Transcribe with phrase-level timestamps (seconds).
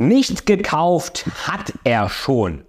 [0.00, 2.64] Nicht gekauft hat er schon.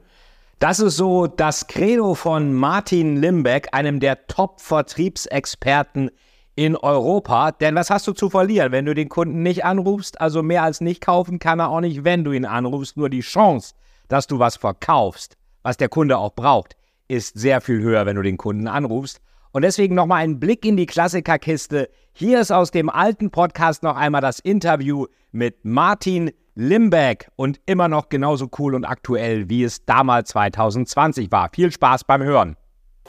[0.57, 6.09] Das ist so das Credo von Martin Limbeck, einem der Top-Vertriebsexperten
[6.55, 7.51] in Europa.
[7.51, 10.19] Denn was hast du zu verlieren, wenn du den Kunden nicht anrufst?
[10.19, 12.97] Also mehr als nicht kaufen kann er auch nicht, wenn du ihn anrufst.
[12.97, 13.75] Nur die Chance,
[14.07, 16.75] dass du was verkaufst, was der Kunde auch braucht,
[17.07, 19.21] ist sehr viel höher, wenn du den Kunden anrufst.
[19.51, 21.89] Und deswegen nochmal ein Blick in die Klassikerkiste.
[22.11, 27.87] Hier ist aus dem alten Podcast noch einmal das Interview mit Martin Limbeck und immer
[27.87, 31.49] noch genauso cool und aktuell, wie es damals 2020 war.
[31.53, 32.55] Viel Spaß beim Hören.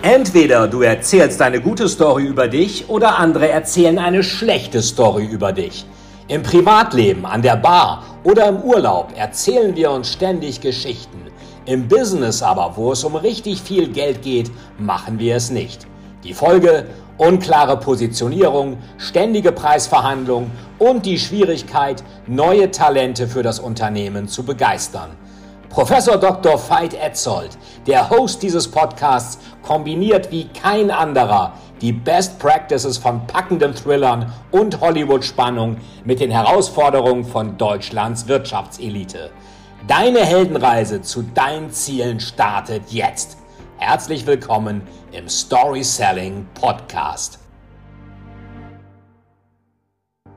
[0.03, 5.53] Entweder du erzählst eine gute Story über dich oder andere erzählen eine schlechte Story über
[5.53, 5.85] dich.
[6.29, 11.19] Im Privatleben, an der Bar oder im Urlaub erzählen wir uns ständig Geschichten.
[11.67, 15.87] Im Business aber, wo es um richtig viel Geld geht, machen wir es nicht.
[16.25, 16.87] Die Folge
[17.21, 25.11] unklare Positionierung, ständige Preisverhandlungen und die Schwierigkeit, neue Talente für das Unternehmen zu begeistern.
[25.69, 26.59] Professor Dr.
[26.59, 33.75] Veit Etzold, der Host dieses Podcasts, kombiniert wie kein anderer die Best Practices von packenden
[33.75, 39.31] Thrillern und Hollywood-Spannung mit den Herausforderungen von Deutschlands Wirtschaftselite.
[39.87, 43.37] Deine Heldenreise zu deinen Zielen startet jetzt.
[43.83, 47.39] Herzlich willkommen im Story Selling Podcast.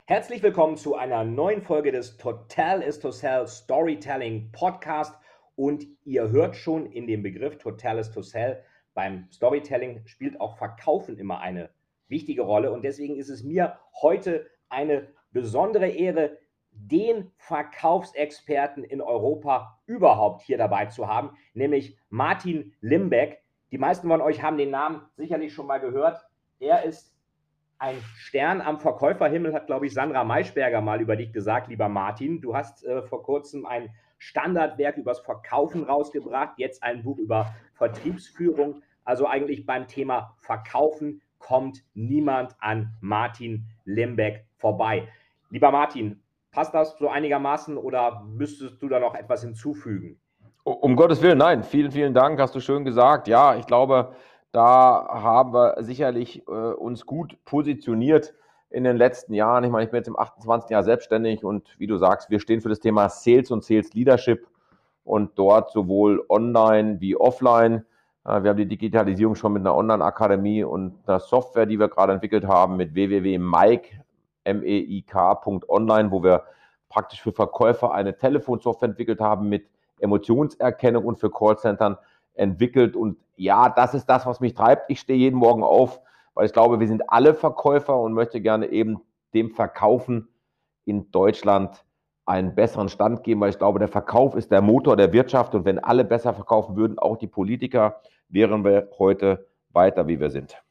[0.06, 5.14] Herzlich willkommen zu einer neuen Folge des Total is to Sell Storytelling Podcast.
[5.56, 8.64] Und ihr hört schon in dem Begriff Total is to Sell,
[8.94, 11.68] beim Storytelling spielt auch Verkaufen immer eine
[12.08, 12.72] wichtige Rolle.
[12.72, 16.38] Und deswegen ist es mir heute eine besondere Ehre,
[16.74, 23.42] den Verkaufsexperten in Europa überhaupt hier dabei zu haben, nämlich Martin Limbeck.
[23.70, 26.20] Die meisten von euch haben den Namen sicherlich schon mal gehört.
[26.58, 27.14] Er ist
[27.78, 32.40] ein Stern am Verkäuferhimmel, hat, glaube ich, Sandra Maischberger mal über dich gesagt, lieber Martin.
[32.40, 38.82] Du hast äh, vor kurzem ein Standardwerk übers Verkaufen rausgebracht, jetzt ein Buch über Vertriebsführung.
[39.04, 45.08] Also eigentlich beim Thema Verkaufen kommt niemand an Martin Lembeck vorbei.
[45.50, 46.22] Lieber Martin,
[46.54, 50.20] passt das so einigermaßen oder müsstest du da noch etwas hinzufügen?
[50.62, 51.62] Um Gottes Willen, nein.
[51.62, 53.28] Vielen, vielen Dank, hast du schön gesagt.
[53.28, 54.14] Ja, ich glaube,
[54.52, 58.34] da haben wir sicherlich äh, uns gut positioniert
[58.70, 59.64] in den letzten Jahren.
[59.64, 60.70] Ich meine, ich bin jetzt im 28.
[60.70, 64.46] Jahr selbstständig und wie du sagst, wir stehen für das Thema Sales und Sales Leadership
[65.02, 67.84] und dort sowohl online wie offline.
[68.24, 72.12] Äh, wir haben die Digitalisierung schon mit einer Online-Akademie und einer Software, die wir gerade
[72.14, 72.94] entwickelt haben, mit
[74.44, 76.44] www.mike.online, wo wir
[76.88, 79.68] praktisch für Verkäufer eine Telefonsoftware entwickelt haben mit
[79.98, 81.96] Emotionserkennung und für Callcentern
[82.34, 82.96] entwickelt.
[82.96, 84.90] Und ja, das ist das, was mich treibt.
[84.90, 86.00] Ich stehe jeden Morgen auf,
[86.34, 89.00] weil ich glaube, wir sind alle Verkäufer und möchte gerne eben
[89.34, 90.28] dem Verkaufen
[90.84, 91.84] in Deutschland
[92.26, 95.64] einen besseren Stand geben, weil ich glaube, der Verkauf ist der Motor der Wirtschaft und
[95.64, 100.63] wenn alle besser verkaufen würden, auch die Politiker, wären wir heute weiter, wie wir sind.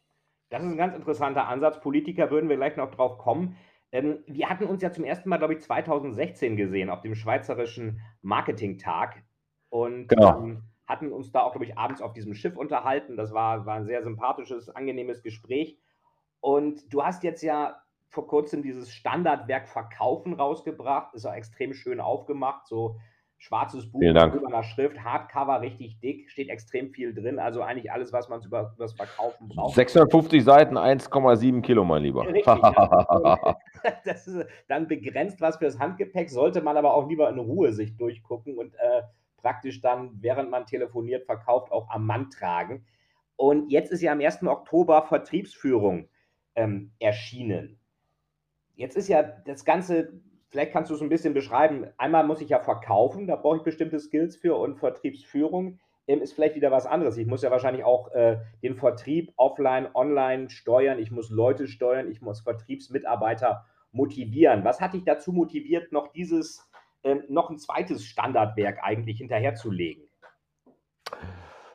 [0.53, 1.81] Das ist ein ganz interessanter Ansatz.
[1.81, 3.57] Politiker würden wir gleich noch drauf kommen.
[3.91, 8.01] Ähm, wir hatten uns ja zum ersten Mal, glaube ich, 2016 gesehen auf dem Schweizerischen
[8.21, 9.23] Marketing-Tag
[9.69, 10.43] und genau.
[10.43, 13.17] ähm, hatten uns da auch, glaube ich, abends auf diesem Schiff unterhalten.
[13.17, 15.79] Das war, war ein sehr sympathisches, angenehmes Gespräch.
[16.39, 21.15] Und du hast jetzt ja vor kurzem dieses Standardwerk Verkaufen rausgebracht.
[21.15, 22.99] Ist auch extrem schön aufgemacht, so
[23.43, 27.39] schwarzes Buch mit einer Schrift, Hardcover, richtig dick, steht extrem viel drin.
[27.39, 29.75] Also eigentlich alles, was man über, über das Verkaufen braucht.
[29.75, 32.25] 650 Seiten, 1,7 Kilo, mein Lieber.
[32.25, 33.57] Richtig, ja.
[34.05, 37.97] das ist dann begrenzt was fürs Handgepäck, sollte man aber auch lieber in Ruhe sich
[37.97, 39.01] durchgucken und äh,
[39.37, 42.85] praktisch dann, während man telefoniert, verkauft, auch am Mann tragen.
[43.35, 44.43] Und jetzt ist ja am 1.
[44.43, 46.07] Oktober Vertriebsführung
[46.55, 47.77] ähm, erschienen.
[48.75, 50.13] Jetzt ist ja das Ganze
[50.53, 51.87] Vielleicht kannst du es ein bisschen beschreiben.
[51.97, 56.33] Einmal muss ich ja verkaufen, da brauche ich bestimmte Skills für und Vertriebsführung ähm, ist
[56.33, 57.17] vielleicht wieder was anderes.
[57.17, 60.99] Ich muss ja wahrscheinlich auch äh, den Vertrieb offline, online steuern.
[60.99, 62.07] Ich muss Leute steuern.
[62.07, 64.63] Ich muss Vertriebsmitarbeiter motivieren.
[64.63, 66.69] Was hat dich dazu motiviert, noch dieses,
[67.01, 70.03] äh, noch ein zweites Standardwerk eigentlich hinterherzulegen?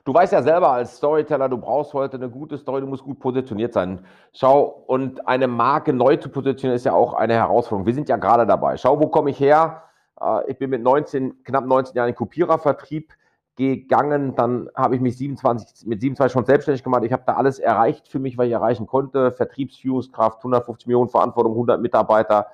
[0.08, 3.20] Du weißt ja selber als Storyteller, du brauchst heute eine gute Story, du musst gut
[3.20, 4.06] positioniert sein.
[4.32, 7.84] Schau, und eine Marke neu zu positionieren ist ja auch eine Herausforderung.
[7.84, 8.78] Wir sind ja gerade dabei.
[8.78, 9.82] Schau, wo komme ich her?
[10.18, 13.12] Äh, ich bin mit 19, knapp 19 Jahren in Kopierervertrieb
[13.54, 14.34] gegangen.
[14.34, 17.04] Dann habe ich mich 27, mit 27 schon selbstständig gemacht.
[17.04, 19.30] Ich habe da alles erreicht für mich, was ich erreichen konnte.
[19.32, 22.46] Vertriebsführungskraft, 150 Millionen Verantwortung, 100 Mitarbeiter.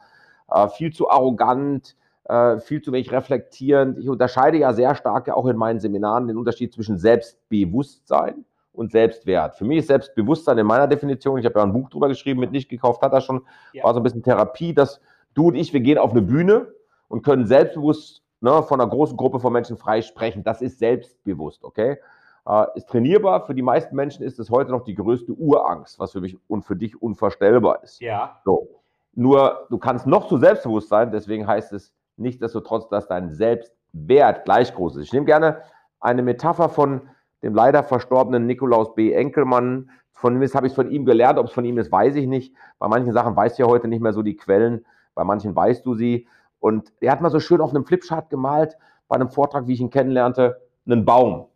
[0.50, 3.98] Äh, viel zu arrogant, äh, viel zu wenig reflektierend.
[3.98, 9.56] Ich unterscheide ja sehr stark auch in meinen Seminaren den Unterschied zwischen Selbstbewusstsein und Selbstwert.
[9.56, 12.50] Für mich ist Selbstbewusstsein in meiner Definition, ich habe ja ein Buch drüber geschrieben, mit
[12.50, 13.42] nicht gekauft hat er schon,
[13.72, 13.84] ja.
[13.84, 15.00] war so ein bisschen Therapie, dass
[15.34, 16.72] du und ich, wir gehen auf eine Bühne
[17.08, 20.42] und können selbstbewusst ne, von einer großen Gruppe von Menschen frei sprechen.
[20.42, 21.98] Das ist selbstbewusst, okay?
[22.46, 23.46] Äh, ist trainierbar.
[23.46, 26.62] Für die meisten Menschen ist es heute noch die größte Urangst, was für mich und
[26.62, 28.00] für dich unvorstellbar ist.
[28.00, 28.40] Ja.
[28.44, 28.68] So.
[29.14, 34.74] Nur du kannst noch so selbstbewusst sein, deswegen heißt es nichtsdestotrotz, dass dein Selbstwert gleich
[34.74, 35.06] groß ist.
[35.06, 35.62] Ich nehme gerne
[36.00, 37.02] eine Metapher von
[37.42, 39.12] dem leider verstorbenen Nikolaus B.
[39.12, 39.90] Enkelmann.
[40.12, 41.38] Von dem habe ich es von ihm gelernt.
[41.38, 42.54] Ob es von ihm ist, weiß ich nicht.
[42.78, 44.84] Bei manchen Sachen weißt du ja heute nicht mehr so die Quellen.
[45.14, 46.26] Bei manchen weißt du sie.
[46.60, 49.80] Und er hat mal so schön auf einem Flipchart gemalt, bei einem Vortrag, wie ich
[49.80, 51.48] ihn kennenlernte, einen Baum.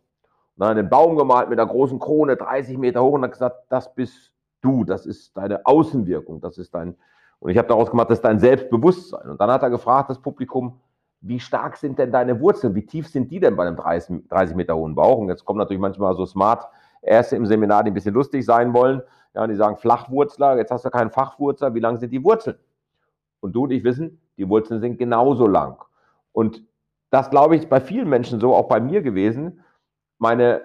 [0.55, 3.95] Na, einen Baum gemalt mit einer großen Krone, 30 Meter hoch und hat gesagt, das
[3.95, 6.95] bist du, das ist deine Außenwirkung, das ist dein,
[7.39, 9.29] und ich habe daraus gemacht, das ist dein Selbstbewusstsein.
[9.29, 10.79] Und dann hat er gefragt, das Publikum,
[11.21, 12.75] wie stark sind denn deine Wurzeln?
[12.75, 15.17] Wie tief sind die denn bei einem 30, 30 Meter hohen Bauch?
[15.17, 16.67] Und jetzt kommen natürlich manchmal so smart
[17.01, 19.01] Erste im Seminar, die ein bisschen lustig sein wollen.
[19.33, 22.57] Ja, die sagen Flachwurzler, jetzt hast du keinen Fachwurzler, wie lang sind die Wurzeln?
[23.41, 25.77] Und du und ich wissen, die Wurzeln sind genauso lang.
[26.33, 26.63] Und
[27.09, 29.63] das, glaube ich, bei vielen Menschen so, auch bei mir gewesen.
[30.17, 30.61] Meine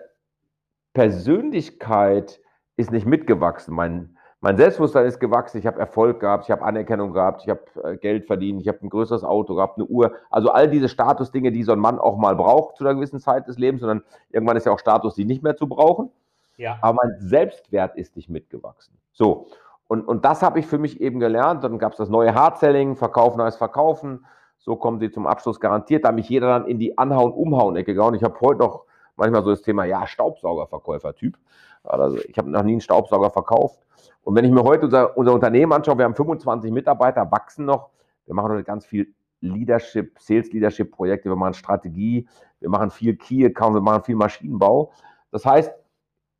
[0.92, 2.40] Persönlichkeit
[2.76, 3.74] ist nicht mitgewachsen.
[3.74, 4.13] Mein,
[4.44, 5.56] mein Selbstbewusstsein ist gewachsen.
[5.56, 8.76] Ich habe Erfolg gehabt, ich habe Anerkennung gehabt, ich habe äh, Geld verdient, ich habe
[8.82, 10.12] ein größeres Auto gehabt, eine Uhr.
[10.28, 13.48] Also all diese Statusdinge, die so ein Mann auch mal braucht zu einer gewissen Zeit
[13.48, 16.10] des Lebens, sondern irgendwann ist ja auch Status, die nicht mehr zu brauchen.
[16.58, 16.76] Ja.
[16.82, 18.98] Aber mein Selbstwert ist nicht mitgewachsen.
[19.12, 19.46] So.
[19.88, 21.64] Und, und das habe ich für mich eben gelernt.
[21.64, 24.26] Dann gab es das neue Hard-Selling, Verkaufen heißt Verkaufen.
[24.58, 26.04] So kommen sie zum Abschluss garantiert.
[26.04, 28.14] Da hat mich jeder dann in die Anhauen-Umhauen-Ecke gehauen.
[28.14, 28.84] Ich habe heute noch
[29.16, 31.38] manchmal so das Thema, ja, Staubsaugerverkäufer-Typ.
[31.82, 33.80] Also ich habe noch nie einen Staubsauger verkauft.
[34.24, 37.90] Und wenn ich mir heute unser, unser Unternehmen anschaue, wir haben 25 Mitarbeiter, wachsen noch.
[38.26, 42.26] Wir machen heute ganz viel Leadership, Sales Leadership Projekte, wir machen Strategie,
[42.60, 44.92] wir machen viel Key Account, wir machen viel Maschinenbau.
[45.30, 45.72] Das heißt,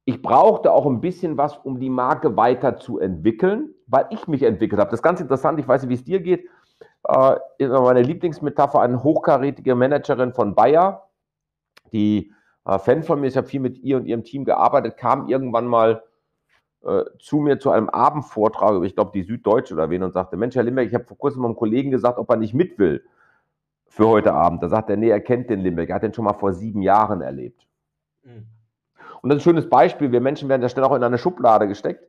[0.07, 4.91] ich brauchte auch ein bisschen was, um die Marke weiterzuentwickeln, weil ich mich entwickelt habe.
[4.91, 6.49] Das ist ganz interessant, ich weiß nicht, wie es dir geht.
[7.07, 7.37] Äh,
[7.69, 11.09] meine Lieblingsmetapher, eine hochkarätige Managerin von Bayer,
[11.93, 12.33] die
[12.65, 15.67] äh, Fan von mir, ich habe viel mit ihr und ihrem Team gearbeitet, kam irgendwann
[15.67, 16.03] mal
[16.85, 20.55] äh, zu mir zu einem Abendvortrag, ich glaube die Süddeutsche oder wen, und sagte, Mensch,
[20.55, 23.05] Herr Limbeck, ich habe vor kurzem mit einem Kollegen gesagt, ob er nicht mit will
[23.87, 24.63] für heute Abend.
[24.63, 26.83] Da sagt er, nee, er kennt den Limbeck, er hat den schon mal vor sieben
[26.83, 27.67] Jahren erlebt.
[28.25, 28.47] Mhm.
[29.23, 30.13] Und das ist ein schönes Beispiel.
[30.13, 32.07] Wir Menschen werden ja schnell auch in eine Schublade gesteckt.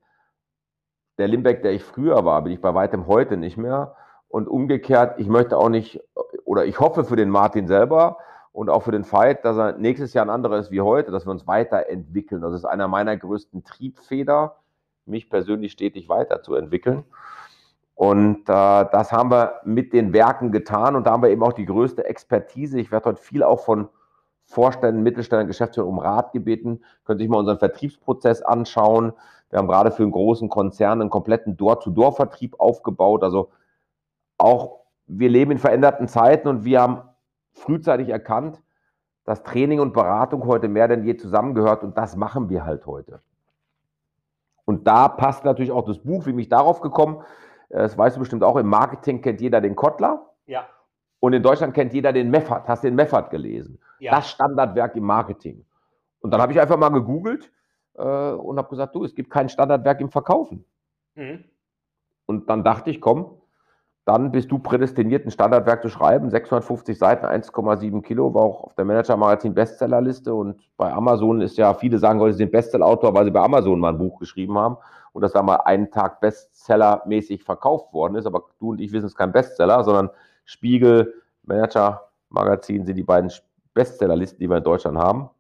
[1.18, 3.96] Der Limbeck, der ich früher war, bin ich bei weitem heute nicht mehr.
[4.28, 6.02] Und umgekehrt, ich möchte auch nicht,
[6.44, 8.18] oder ich hoffe für den Martin selber
[8.52, 11.26] und auch für den Fight, dass er nächstes Jahr ein anderer ist wie heute, dass
[11.26, 12.42] wir uns weiterentwickeln.
[12.42, 14.58] Das ist einer meiner größten Triebfeder,
[15.06, 17.04] mich persönlich stetig weiterzuentwickeln.
[17.96, 21.54] Und äh, das haben wir mit den Werken getan und da haben wir eben auch
[21.54, 22.80] die größte Expertise.
[22.80, 23.88] Ich werde heute viel auch von
[24.44, 26.84] Vorständen, Mittelständern, Geschäftsführern um Rat gebeten.
[27.06, 29.14] Können sich mal unseren Vertriebsprozess anschauen.
[29.50, 33.24] Wir haben gerade für einen großen Konzern einen kompletten Door-to-Door-Vertrieb aufgebaut.
[33.24, 33.50] Also
[34.38, 37.02] auch wir leben in veränderten Zeiten und wir haben
[37.54, 38.62] frühzeitig erkannt,
[39.24, 43.22] dass Training und Beratung heute mehr denn je zusammengehört und das machen wir halt heute.
[44.66, 47.24] Und da passt natürlich auch das Buch, wie mich darauf gekommen.
[47.70, 50.32] Das weißt du bestimmt auch, im Marketing kennt jeder den Kottler.
[50.46, 50.68] Ja.
[51.20, 52.68] Und in Deutschland kennt jeder den Meffert.
[52.68, 53.80] Hast du den Meffert gelesen?
[54.00, 54.12] Ja.
[54.12, 55.66] Das Standardwerk im Marketing.
[56.20, 57.52] Und dann habe ich einfach mal gegoogelt
[57.94, 60.66] äh, und habe gesagt, du, es gibt kein Standardwerk im Verkaufen.
[61.16, 61.46] Mhm.
[62.26, 63.42] Und dann dachte ich, komm,
[64.06, 66.30] dann bist du prädestiniert, ein Standardwerk zu schreiben.
[66.30, 70.34] 650 Seiten, 1,7 Kilo, war auch auf der Manager-Magazin Bestsellerliste.
[70.34, 73.80] Und bei Amazon ist ja, viele sagen heute, sie sind Bestsellerautor, weil sie bei Amazon
[73.80, 74.78] mal ein Buch geschrieben haben
[75.12, 78.28] und das da mal einen Tag Bestsellermäßig verkauft worden ist.
[78.28, 80.12] Aber du und ich wissen, es ist kein Bestseller, sondern
[80.46, 83.32] Spiegel, Manager-Magazin sind die beiden
[83.74, 85.32] Bestsellerlisten, die wir in Deutschland haben.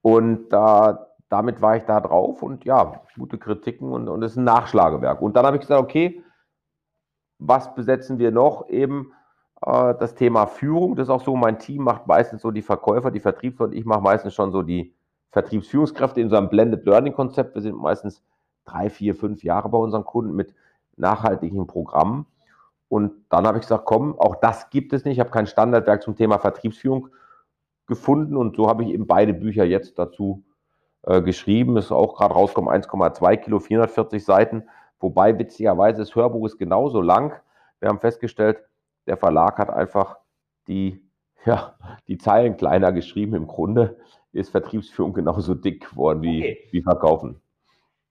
[0.00, 4.38] Und da, damit war ich da drauf und ja, gute Kritiken und, und es ist
[4.38, 5.20] ein Nachschlagewerk.
[5.20, 6.22] Und dann habe ich gesagt, okay,
[7.40, 8.68] was besetzen wir noch?
[8.68, 9.12] Eben
[9.62, 10.94] äh, das Thema Führung.
[10.94, 13.84] Das ist auch so, mein Team macht meistens so die Verkäufer, die Vertriebler und ich
[13.84, 14.94] mache meistens schon so die
[15.30, 17.54] Vertriebsführungskräfte in so einem Blended Learning Konzept.
[17.54, 18.22] Wir sind meistens
[18.64, 20.54] drei, vier, fünf Jahre bei unseren Kunden mit
[20.96, 22.26] nachhaltigen Programmen.
[22.88, 25.14] Und dann habe ich gesagt, komm, auch das gibt es nicht.
[25.14, 27.08] Ich habe kein Standardwerk zum Thema Vertriebsführung
[27.86, 30.44] gefunden und so habe ich eben beide Bücher jetzt dazu
[31.02, 31.76] äh, geschrieben.
[31.76, 34.64] Ist auch gerade rausgekommen, 1,2 Kilo, 440 Seiten.
[35.00, 37.40] Wobei witzigerweise das Hörbuch ist genauso lang.
[37.80, 38.62] Wir haben festgestellt,
[39.06, 40.18] der Verlag hat einfach
[40.68, 41.02] die,
[41.44, 41.74] ja,
[42.06, 43.34] die Zeilen kleiner geschrieben.
[43.34, 43.98] Im Grunde
[44.32, 46.68] ist Vertriebsführung genauso dick geworden wie, okay.
[46.70, 47.40] wie Verkaufen.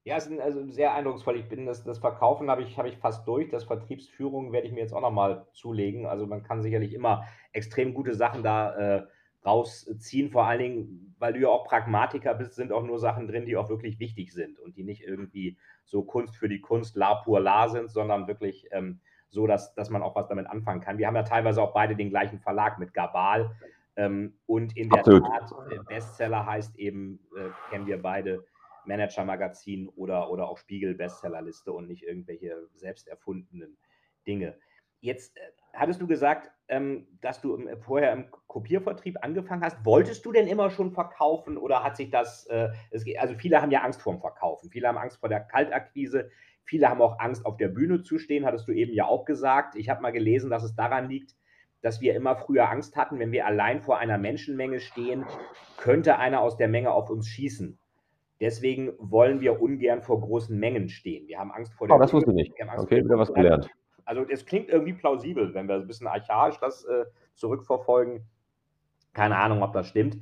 [0.06, 1.36] Ja, es ist also sehr eindrucksvoll.
[1.38, 3.50] Ich bin das, das Verkaufen habe ich, habe ich fast durch.
[3.50, 6.08] Das Vertriebsführung werde ich mir jetzt auch nochmal zulegen.
[6.08, 9.04] Also man kann sicherlich immer extrem gute Sachen da äh,
[9.46, 10.30] rausziehen.
[10.30, 13.58] Vor allen Dingen, weil du ja auch Pragmatiker bist, sind auch nur Sachen drin, die
[13.58, 17.40] auch wirklich wichtig sind und die nicht irgendwie so Kunst für die Kunst, la pur
[17.40, 20.98] la sind, sondern wirklich ähm, so, dass, dass man auch was damit anfangen kann.
[20.98, 23.52] Wir haben ja teilweise auch beide den gleichen Verlag mit Gabal.
[23.96, 25.26] Ähm, und in der Absolut.
[25.26, 28.46] Tat, äh, Bestseller heißt eben, äh, kennen wir beide,
[28.86, 33.78] Manager-Magazin oder, oder auch Spiegel-Bestsellerliste und nicht irgendwelche selbst erfundenen
[34.26, 34.58] Dinge.
[35.00, 35.42] Jetzt äh,
[35.74, 39.84] hattest du gesagt, ähm, dass du im, vorher im Kopiervertrieb angefangen hast.
[39.86, 43.72] Wolltest du denn immer schon verkaufen oder hat sich das, äh, es, also viele haben
[43.72, 46.30] ja Angst vorm Verkaufen, viele haben Angst vor der Kaltakquise,
[46.64, 49.76] viele haben auch Angst, auf der Bühne zu stehen, hattest du eben ja auch gesagt.
[49.76, 51.36] Ich habe mal gelesen, dass es daran liegt,
[51.82, 55.26] dass wir immer früher Angst hatten, wenn wir allein vor einer Menschenmenge stehen,
[55.78, 57.80] könnte einer aus der Menge auf uns schießen.
[58.42, 61.28] Deswegen wollen wir ungern vor großen Mengen stehen.
[61.28, 61.96] Wir haben Angst vor der.
[61.96, 62.54] Oh, das wusste ich nicht.
[62.78, 63.70] Okay, wieder was gelernt.
[64.10, 68.28] Also, es klingt irgendwie plausibel, wenn wir ein bisschen archaisch das äh, zurückverfolgen.
[69.14, 70.18] Keine Ahnung, ob das stimmt.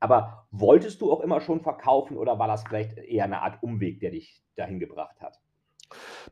[0.00, 4.00] Aber wolltest du auch immer schon verkaufen oder war das vielleicht eher eine Art Umweg,
[4.00, 5.38] der dich dahin gebracht hat?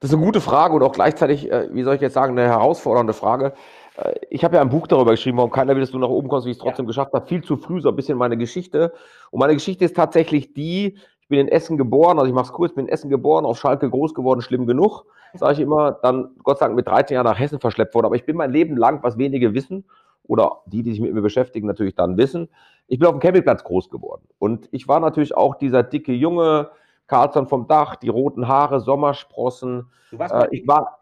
[0.01, 2.49] Das ist eine gute Frage und auch gleichzeitig, äh, wie soll ich jetzt sagen, eine
[2.49, 3.55] herausfordernde Frage.
[3.99, 6.27] Äh, ich habe ja ein Buch darüber geschrieben, warum keiner will, dass du nach oben
[6.27, 6.89] kommst, wie ich es trotzdem ja.
[6.89, 7.25] geschafft habe.
[7.29, 8.93] Viel zu früh, so ein bisschen meine Geschichte.
[9.31, 12.53] Und meine Geschichte ist tatsächlich die, ich bin in Essen geboren, also ich mache es
[12.53, 15.93] kurz, bin in Essen geboren, auf Schalke groß geworden, schlimm genug, sage ich immer.
[16.03, 18.07] Dann Gott sei Dank mit 13 Jahren nach Hessen verschleppt worden.
[18.07, 19.85] Aber ich bin mein Leben lang, was wenige wissen,
[20.29, 22.49] oder die, die sich mit mir beschäftigen, natürlich dann wissen,
[22.89, 24.23] ich bin auf dem Campingplatz groß geworden.
[24.39, 26.71] Und ich war natürlich auch dieser dicke Junge,
[27.07, 29.87] Karlsson vom Dach, die roten Haare, Sommersprossen.
[30.11, 30.99] Du warst äh, ich war,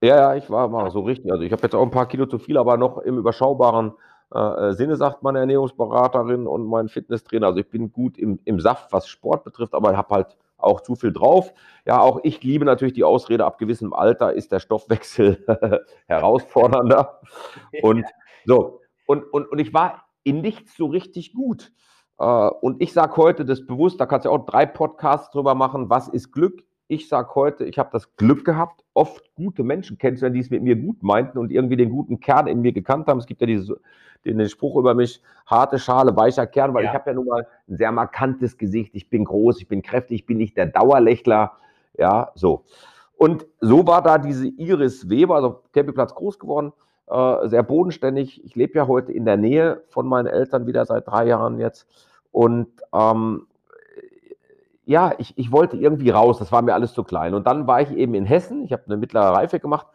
[0.00, 1.30] ja, ja, ich war mal so richtig.
[1.30, 3.92] Also ich habe jetzt auch ein paar Kilo zu viel, aber noch im überschaubaren
[4.32, 7.48] äh, Sinne, sagt meine Ernährungsberaterin und mein Fitnesstrainer.
[7.48, 10.80] Also ich bin gut im, im Saft, was Sport betrifft, aber ich habe halt auch
[10.80, 11.52] zu viel drauf.
[11.86, 15.44] Ja, auch ich liebe natürlich die Ausrede, ab gewissem Alter ist der Stoffwechsel
[16.06, 17.20] herausfordernder.
[17.82, 18.04] Und
[18.44, 21.72] so, und, und, und ich war in nichts so richtig gut.
[22.18, 25.90] Äh, und ich sage heute das bewusst, da kannst du auch drei Podcasts drüber machen,
[25.90, 26.64] was ist Glück?
[26.94, 30.62] Ich sage heute, ich habe das Glück gehabt, oft gute Menschen kennenzulernen, die es mit
[30.62, 33.18] mir gut meinten und irgendwie den guten Kern in mir gekannt haben.
[33.18, 33.80] Es gibt ja diese,
[34.24, 36.90] den, Spruch über mich, harte Schale, weicher Kern, weil ja.
[36.90, 40.20] ich habe ja nun mal ein sehr markantes Gesicht, ich bin groß, ich bin kräftig,
[40.20, 41.52] ich bin nicht der Dauerlächler,
[41.98, 42.64] ja, so.
[43.16, 46.72] Und so war da diese Iris Weber, also Campingplatz groß geworden,
[47.06, 48.44] äh, sehr bodenständig.
[48.44, 51.86] Ich lebe ja heute in der Nähe von meinen Eltern wieder seit drei Jahren jetzt.
[52.32, 53.46] Und ähm,
[54.86, 57.34] ja, ich, ich wollte irgendwie raus, das war mir alles zu klein.
[57.34, 59.86] Und dann war ich eben in Hessen, ich habe eine mittlere Reife gemacht,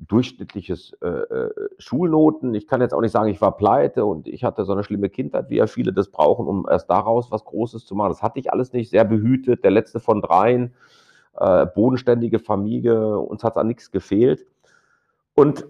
[0.00, 2.54] durchschnittliches äh, äh, Schulnoten.
[2.54, 5.08] Ich kann jetzt auch nicht sagen, ich war pleite und ich hatte so eine schlimme
[5.08, 8.10] Kindheit, wie ja viele das brauchen, um erst daraus was Großes zu machen.
[8.10, 10.74] Das hatte ich alles nicht, sehr behütet, der letzte von dreien,
[11.36, 14.46] äh, bodenständige Familie, uns hat an nichts gefehlt.
[15.34, 15.66] Und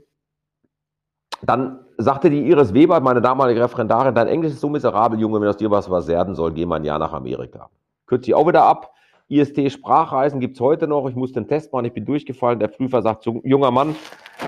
[1.43, 5.49] dann sagte die Iris Weber, meine damalige Referendarin, dein Englisch ist so miserabel, Junge, wenn
[5.49, 7.69] aus dir was werden soll, geh mal ein Jahr nach Amerika
[8.07, 8.95] kürze ich auch wieder ab.
[9.29, 11.09] IST-Sprachreisen gibt es heute noch.
[11.09, 12.59] Ich musste einen Test machen, ich bin durchgefallen.
[12.59, 13.97] Der Prüfer sagt, junger Mann,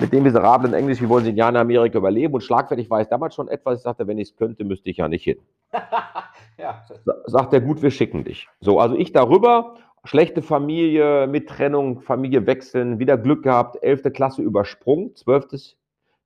[0.01, 2.35] mit dem miserablen Englisch, wie wollen Sie ein Jahr in Amerika überleben?
[2.35, 3.79] Und schlagfertig war ich damals schon etwas.
[3.79, 5.39] Ich sagte, wenn ich es könnte, müsste ich ja nicht hin.
[6.59, 6.85] ja.
[7.25, 8.49] Sagt er, gut, wir schicken dich.
[8.61, 14.13] So, also ich darüber, schlechte Familie, mit Trennung, Familie wechseln, wieder Glück gehabt, 11.
[14.13, 15.75] Klasse übersprungen, 12.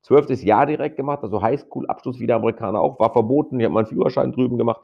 [0.02, 0.42] 12.
[0.42, 3.60] Jahr direkt gemacht, also Highschool-Abschluss wie der Amerikaner auch, war verboten.
[3.60, 4.80] Ich habe meinen Führerschein drüben gemacht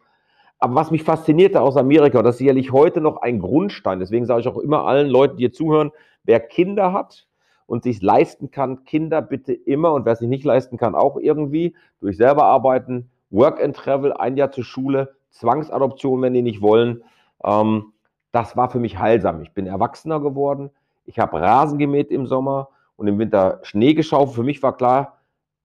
[0.59, 4.41] aber was mich faszinierte aus Amerika, das ist sicherlich heute noch ein Grundstein, deswegen sage
[4.41, 5.93] ich auch immer allen Leuten, die hier zuhören,
[6.25, 7.27] wer Kinder hat
[7.67, 11.75] und sich leisten kann, Kinder bitte immer und wer sich nicht leisten kann, auch irgendwie
[12.01, 17.03] durch selber arbeiten, Work and Travel, ein Jahr zur Schule, Zwangsadoption, wenn die nicht wollen.
[17.45, 17.93] Ähm,
[18.33, 19.43] das war für mich heilsam.
[19.43, 20.71] Ich bin erwachsener geworden.
[21.05, 24.37] Ich habe Rasen gemäht im Sommer und im Winter Schnee geschaufelt.
[24.37, 25.19] Für mich war klar,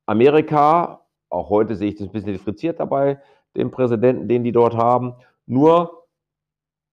[0.06, 3.20] Amerika, auch heute sehe ich das ein bisschen differenziert dabei,
[3.56, 5.16] dem Präsidenten, den die dort haben.
[5.46, 6.06] Nur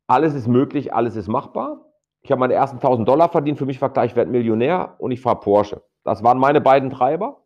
[0.06, 1.84] alles ist möglich, alles ist machbar.
[2.22, 3.58] Ich habe meine ersten 1000 Dollar verdient.
[3.58, 5.82] Für mich war klar, ich Millionär und ich fahre Porsche.
[6.04, 7.42] Das waren meine beiden Treiber.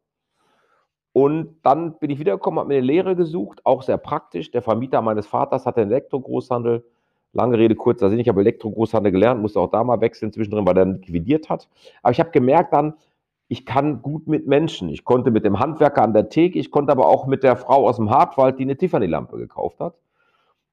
[1.12, 4.50] Und dann bin ich wiedergekommen, habe mir eine Lehre gesucht, auch sehr praktisch.
[4.50, 6.84] Der Vermieter meines Vaters hatte einen Elektrogroßhandel.
[7.34, 8.18] Lange Rede, kurzer Sinn.
[8.18, 11.68] Ich habe Elektrogroßhandel gelernt, musste auch da mal wechseln zwischendrin, weil er liquidiert hat.
[12.02, 12.94] Aber ich habe gemerkt dann,
[13.52, 14.88] ich kann gut mit Menschen.
[14.88, 17.86] Ich konnte mit dem Handwerker an der Theke, ich konnte aber auch mit der Frau
[17.86, 19.94] aus dem Hartwald, die eine Tiffany-Lampe gekauft hat.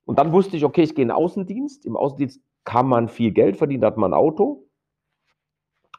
[0.06, 1.86] Und dann wusste ich, okay, ich gehe in den Außendienst.
[1.86, 4.64] Im Außendienst kann man viel Geld verdienen, hat man ein Auto.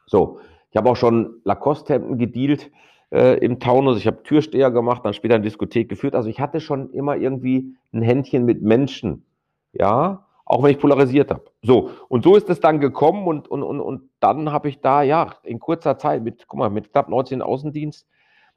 [0.07, 0.39] So,
[0.71, 2.71] ich habe auch schon Lacoste-Hemden gedealt
[3.11, 3.99] äh, im Taunus.
[3.99, 6.15] Ich habe Türsteher gemacht, dann später eine Diskothek geführt.
[6.15, 9.23] Also ich hatte schon immer irgendwie ein Händchen mit Menschen.
[9.71, 11.45] Ja, auch wenn ich polarisiert habe.
[11.61, 15.01] So, und so ist es dann gekommen und, und, und, und dann habe ich da,
[15.01, 18.05] ja, in kurzer Zeit, mit, guck mal, mit knapp 19 Außendienst,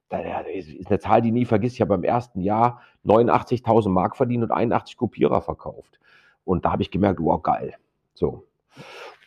[0.08, 1.76] da, ist eine Zahl, die nie vergisst.
[1.76, 6.00] Ich habe im ersten Jahr 89.000 Mark verdient und 81 Kopierer verkauft.
[6.44, 7.74] Und da habe ich gemerkt, wow, geil.
[8.12, 8.44] So.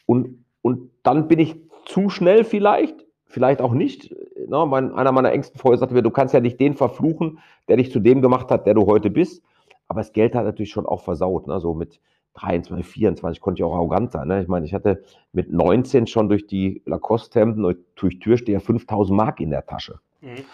[0.05, 1.55] Und, und dann bin ich
[1.85, 4.13] zu schnell vielleicht vielleicht auch nicht.
[4.47, 7.77] Na, mein, einer meiner engsten Freunde sagte mir, du kannst ja nicht den verfluchen, der
[7.77, 9.41] dich zu dem gemacht hat, der du heute bist.
[9.87, 11.47] Aber das Geld hat natürlich schon auch versaut.
[11.47, 11.61] Ne?
[11.61, 11.99] So mit
[12.37, 14.27] 23, 24 konnte ich auch arrogant sein.
[14.27, 14.41] Ne?
[14.41, 15.03] Ich meine, ich hatte
[15.33, 19.99] mit 19 schon durch die Lacoste-Hemden und durch Türsteher 5000 Mark in der Tasche.
[20.21, 20.45] Mhm.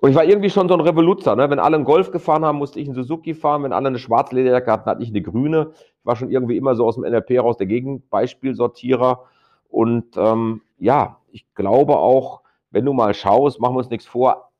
[0.00, 1.34] Und ich war irgendwie schon so ein Revoluzer.
[1.34, 1.48] Ne?
[1.48, 3.62] Wenn alle einen Golf gefahren haben, musste ich einen Suzuki fahren.
[3.62, 5.72] Wenn alle eine Schwarzlederjacke hatten, hatte ich eine grüne.
[5.72, 9.24] Ich war schon irgendwie immer so aus dem NLP raus der Gegenbeispielsortierer.
[9.68, 14.50] Und ähm, ja, ich glaube auch, wenn du mal schaust, machen wir uns nichts vor,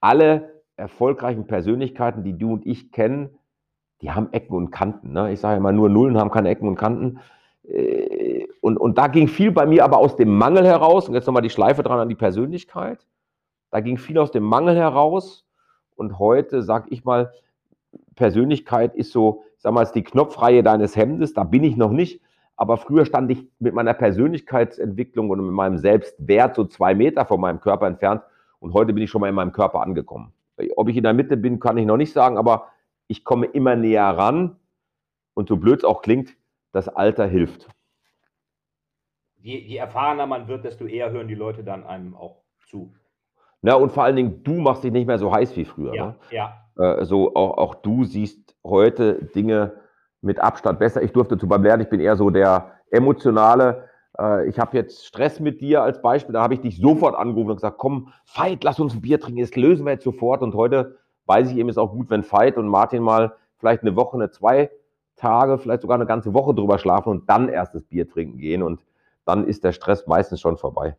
[0.00, 3.37] alle erfolgreichen Persönlichkeiten, die du und ich kennen,
[4.00, 5.12] die haben Ecken und Kanten.
[5.12, 5.32] Ne?
[5.32, 7.20] Ich sage immer, nur Nullen haben keine Ecken und Kanten.
[7.64, 11.26] Äh, und, und da ging viel bei mir aber aus dem Mangel heraus, und jetzt
[11.26, 13.06] nochmal die Schleife dran an die Persönlichkeit,
[13.70, 15.44] da ging viel aus dem Mangel heraus.
[15.96, 17.32] Und heute, sage ich mal,
[18.14, 22.22] Persönlichkeit ist so, sag mal, ist die Knopfreihe deines Hemdes, da bin ich noch nicht.
[22.56, 27.40] Aber früher stand ich mit meiner Persönlichkeitsentwicklung und mit meinem Selbstwert so zwei Meter von
[27.40, 28.22] meinem Körper entfernt.
[28.58, 30.32] Und heute bin ich schon mal in meinem Körper angekommen.
[30.76, 32.66] Ob ich in der Mitte bin, kann ich noch nicht sagen, aber
[33.08, 34.56] ich komme immer näher ran.
[35.34, 36.36] Und so blöd es auch klingt,
[36.72, 37.68] das Alter hilft.
[39.36, 42.92] Je, je erfahrener man wird, desto eher hören die Leute dann einem auch zu.
[43.62, 45.94] Na, und vor allen Dingen, du machst dich nicht mehr so heiß wie früher.
[45.94, 46.16] Ja, ne?
[46.30, 46.68] ja.
[46.76, 49.74] Äh, so auch, auch du siehst heute Dinge
[50.20, 51.02] mit Abstand besser.
[51.02, 53.88] Ich durfte zu beim Lernen, ich bin eher so der emotionale.
[54.18, 57.50] Äh, ich habe jetzt Stress mit dir als Beispiel, da habe ich dich sofort angerufen
[57.50, 60.42] und gesagt, komm, Fight, lass uns ein Bier trinken, das lösen wir jetzt sofort.
[60.42, 63.96] Und heute weiß ich eben, ist auch gut, wenn Fight und Martin mal vielleicht eine
[63.96, 64.70] Woche, eine zwei
[65.16, 68.62] Tage, vielleicht sogar eine ganze Woche drüber schlafen und dann erst das Bier trinken gehen.
[68.62, 68.84] Und
[69.24, 70.96] dann ist der Stress meistens schon vorbei.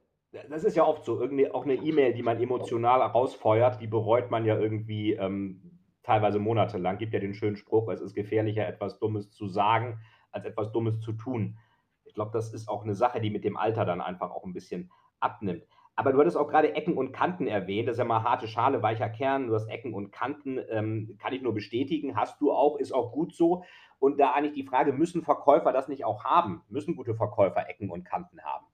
[0.50, 4.30] Das ist ja oft so, irgendwie auch eine E-Mail, die man emotional rausfeuert, die bereut
[4.30, 7.00] man ja irgendwie ähm, teilweise monatelang.
[7.00, 10.00] Gibt ja den schönen Spruch, es ist gefährlicher, etwas Dummes zu sagen,
[10.32, 11.58] als etwas Dummes zu tun.
[12.06, 14.54] Ich glaube, das ist auch eine Sache, die mit dem Alter dann einfach auch ein
[14.54, 15.64] bisschen abnimmt.
[16.00, 17.90] Aber du hattest auch gerade Ecken und Kanten erwähnt.
[17.90, 19.48] Das ist ja mal harte Schale, weicher Kern.
[19.48, 22.16] Du hast Ecken und Kanten, ähm, kann ich nur bestätigen.
[22.16, 23.66] Hast du auch, ist auch gut so.
[24.00, 26.62] Und da eigentlich die Frage, müssen Verkäufer das nicht auch haben?
[26.70, 28.66] Müssen gute Verkäufer Ecken und Kanten haben?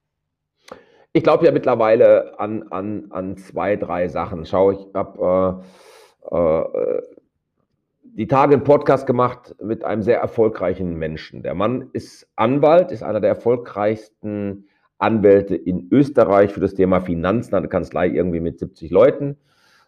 [1.13, 4.45] Ich glaube ja mittlerweile an, an, an zwei, drei Sachen.
[4.45, 5.63] Schau, ich habe
[6.31, 7.01] äh, äh,
[8.03, 11.41] die Tage einen Podcast gemacht mit einem sehr erfolgreichen Menschen.
[11.41, 17.55] Der Mann ist Anwalt, ist einer der erfolgreichsten Anwälte in Österreich für das Thema Finanzen,
[17.55, 19.37] eine Kanzlei irgendwie mit 70 Leuten.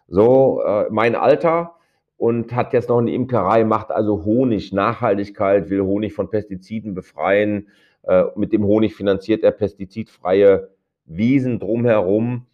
[0.06, 1.74] So, äh, mein Alter
[2.16, 7.68] und hat jetzt noch eine Imkerei, macht also Honig, Nachhaltigkeit, will Honig von Pestiziden befreien.
[8.02, 10.68] Äh, mit dem Honig finanziert er pestizidfreie
[11.04, 12.46] Wiesen drumherum.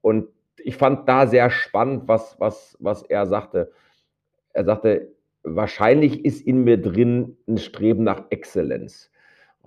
[0.00, 3.72] Und ich fand da sehr spannend, was, was, was er sagte.
[4.52, 9.10] Er sagte, wahrscheinlich ist in mir drin ein Streben nach Exzellenz.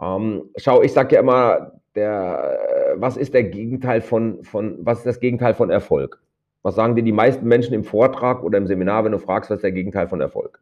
[0.01, 5.07] Ähm, schau, ich sage ja immer, der, was ist der Gegenteil von, von, was ist
[5.07, 6.21] das Gegenteil von Erfolg?
[6.63, 9.57] Was sagen dir die meisten Menschen im Vortrag oder im Seminar, wenn du fragst, was
[9.57, 10.59] ist der Gegenteil von Erfolg?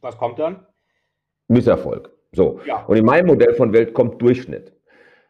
[0.00, 0.66] Was kommt dann?
[1.48, 2.10] Misserfolg.
[2.32, 2.60] So.
[2.66, 2.84] Ja.
[2.86, 4.72] Und in meinem Modell von Welt kommt Durchschnitt.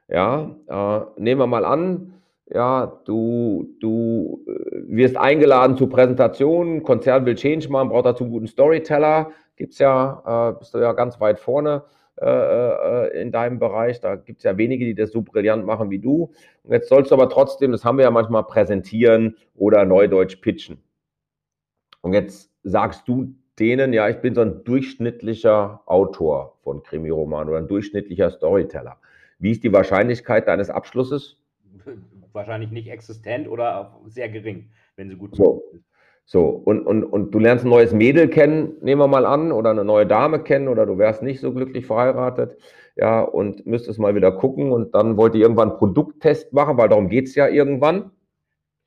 [0.08, 2.14] Ja, äh, nehmen wir mal an,
[2.48, 8.32] ja, du, du äh, wirst eingeladen zu Präsentationen, Konzern will Change machen, braucht dazu einen
[8.32, 11.82] guten Storyteller, gibt's ja, äh, bist du ja ganz weit vorne
[12.20, 15.90] äh, äh in deinem Bereich, da gibt es ja wenige, die das so brillant machen
[15.90, 16.32] wie du.
[16.62, 20.78] Und jetzt sollst du aber trotzdem, das haben wir ja manchmal, präsentieren oder neudeutsch pitchen.
[22.00, 27.58] Und jetzt sagst du denen, ja, ich bin so ein durchschnittlicher Autor von Krimiroman oder
[27.58, 28.98] ein durchschnittlicher Storyteller.
[29.38, 31.36] Wie ist die Wahrscheinlichkeit deines Abschlusses?
[32.32, 35.62] Wahrscheinlich nicht existent oder sehr gering, wenn sie gut so.
[36.28, 39.70] So, und, und, und du lernst ein neues Mädel kennen, nehmen wir mal an, oder
[39.70, 42.58] eine neue Dame kennen, oder du wärst nicht so glücklich verheiratet,
[42.96, 46.88] ja, und müsstest mal wieder gucken, und dann wollt ihr irgendwann einen Produkttest machen, weil
[46.88, 48.10] darum geht es ja irgendwann.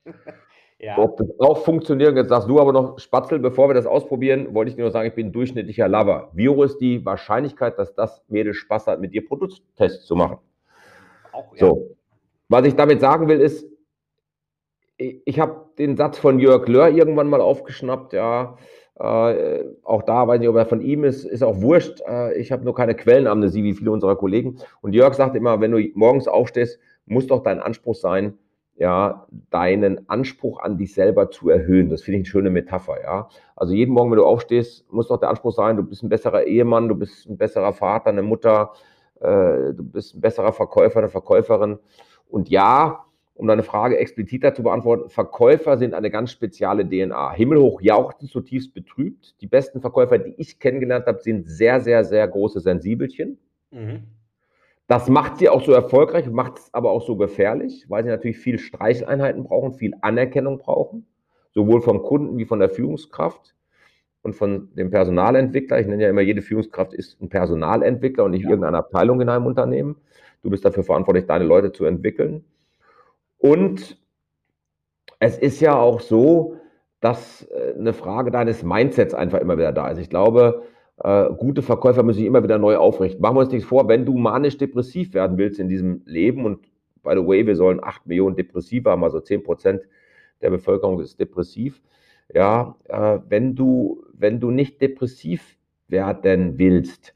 [0.79, 0.97] ja.
[0.97, 4.71] Ob das auch funktioniert, jetzt sagst du aber noch, Spatzel, bevor wir das ausprobieren, wollte
[4.71, 6.31] ich dir nur sagen, ich bin ein durchschnittlicher Lover.
[6.33, 10.39] Wie hoch ist die Wahrscheinlichkeit, dass das Mädel Spaß hat, mit dir Produkttests zu machen?
[11.31, 11.67] Auch, ja.
[11.67, 11.95] So.
[12.49, 13.65] Was ich damit sagen will, ist,
[14.99, 18.57] ich habe den Satz von Jörg Löhr irgendwann mal aufgeschnappt, ja.
[18.99, 22.01] Äh, auch da weiß ich nicht, ob er von ihm ist, ist auch wurscht.
[22.05, 24.57] Äh, ich habe nur keine Quellenamnesie wie viele unserer Kollegen.
[24.81, 28.37] Und Jörg sagt immer, wenn du morgens aufstehst, muss doch dein Anspruch sein,
[28.75, 31.89] ja, deinen Anspruch an dich selber zu erhöhen.
[31.89, 33.29] Das finde ich eine schöne Metapher, ja.
[33.55, 36.43] Also jeden Morgen, wenn du aufstehst, muss doch der Anspruch sein, du bist ein besserer
[36.43, 38.73] Ehemann, du bist ein besserer Vater, eine Mutter,
[39.21, 41.79] äh, du bist ein besserer Verkäufer, eine Verkäuferin.
[42.27, 43.05] Und ja,
[43.39, 47.31] um deine Frage expliziter zu beantworten, Verkäufer sind eine ganz spezielle DNA.
[47.31, 49.39] Himmelhoch jauchten, zutiefst betrübt.
[49.39, 53.39] Die besten Verkäufer, die ich kennengelernt habe, sind sehr, sehr, sehr große Sensibelchen.
[53.71, 54.01] Mhm.
[54.87, 58.39] Das macht sie auch so erfolgreich, macht es aber auch so gefährlich, weil sie natürlich
[58.39, 61.07] viel Streicheleinheiten brauchen, viel Anerkennung brauchen,
[61.51, 63.55] sowohl vom Kunden wie von der Führungskraft
[64.21, 65.79] und von dem Personalentwickler.
[65.79, 68.49] Ich nenne ja immer, jede Führungskraft ist ein Personalentwickler und nicht ja.
[68.49, 69.95] irgendeine Abteilung in einem Unternehmen.
[70.43, 72.43] Du bist dafür verantwortlich, deine Leute zu entwickeln.
[73.39, 73.97] Und
[75.19, 76.57] es ist ja auch so,
[77.01, 79.97] dass äh, eine Frage deines Mindsets einfach immer wieder da ist.
[79.97, 80.63] Ich glaube,
[80.97, 83.21] äh, gute Verkäufer müssen sich immer wieder neu aufrichten.
[83.21, 86.67] Machen wir uns nichts vor, wenn du manisch-depressiv werden willst in diesem Leben und
[87.01, 89.81] by the way, wir sollen 8 Millionen Depressive haben, also 10 Prozent
[90.41, 91.81] der Bevölkerung ist depressiv.
[92.33, 97.13] Ja, äh, wenn du, wenn du nicht depressiv werden willst,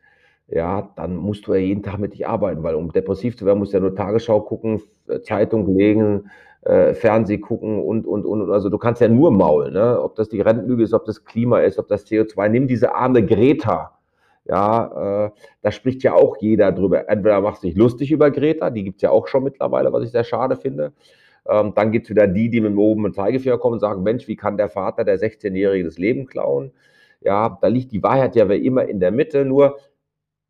[0.47, 3.59] ja, dann musst du ja jeden Tag mit dich arbeiten, weil um depressiv zu werden,
[3.59, 6.29] musst du ja nur Tagesschau gucken, äh, Zeitung lesen,
[6.61, 8.51] äh, Fernseh gucken und, und, und.
[8.51, 10.01] Also du kannst ja nur maulen, ne?
[10.01, 12.49] ob das die Rentenlüge ist, ob das Klima ist, ob das CO2.
[12.49, 13.97] Nimm diese arme Greta.
[14.45, 17.07] Ja, äh, da spricht ja auch jeder drüber.
[17.09, 20.03] Entweder machst du dich lustig über Greta, die gibt es ja auch schon mittlerweile, was
[20.03, 20.91] ich sehr schade finde.
[21.47, 24.27] Ähm, dann gibt es wieder die, die mit dem oben Zeigefinger kommen und sagen, Mensch,
[24.27, 26.71] wie kann der Vater der 16-Jährige das Leben klauen?
[27.21, 29.45] Ja, da liegt die Wahrheit ja immer in der Mitte.
[29.45, 29.77] Nur,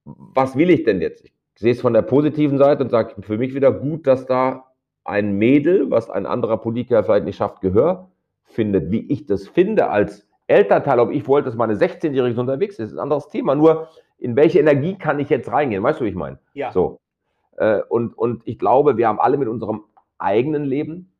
[0.05, 1.23] was will ich denn jetzt?
[1.25, 4.65] Ich sehe es von der positiven Seite und sage für mich wieder gut, dass da
[5.03, 8.09] ein Mädel, was ein anderer Politiker vielleicht nicht schafft, Gehör
[8.43, 8.91] findet.
[8.91, 12.93] Wie ich das finde als Elternteil, ob ich wollte, dass meine 16-Jährige unterwegs ist, ist
[12.93, 13.55] ein anderes Thema.
[13.55, 15.83] Nur, in welche Energie kann ich jetzt reingehen?
[15.83, 16.39] Weißt du, wie ich meine?
[16.53, 16.71] Ja.
[16.71, 16.99] So.
[17.57, 19.83] Äh, und, und ich glaube, wir haben alle mit unserem
[20.17, 21.13] eigenen Leben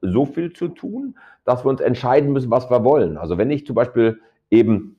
[0.00, 3.16] so viel zu tun, dass wir uns entscheiden müssen, was wir wollen.
[3.16, 4.20] Also wenn ich zum Beispiel
[4.50, 4.96] eben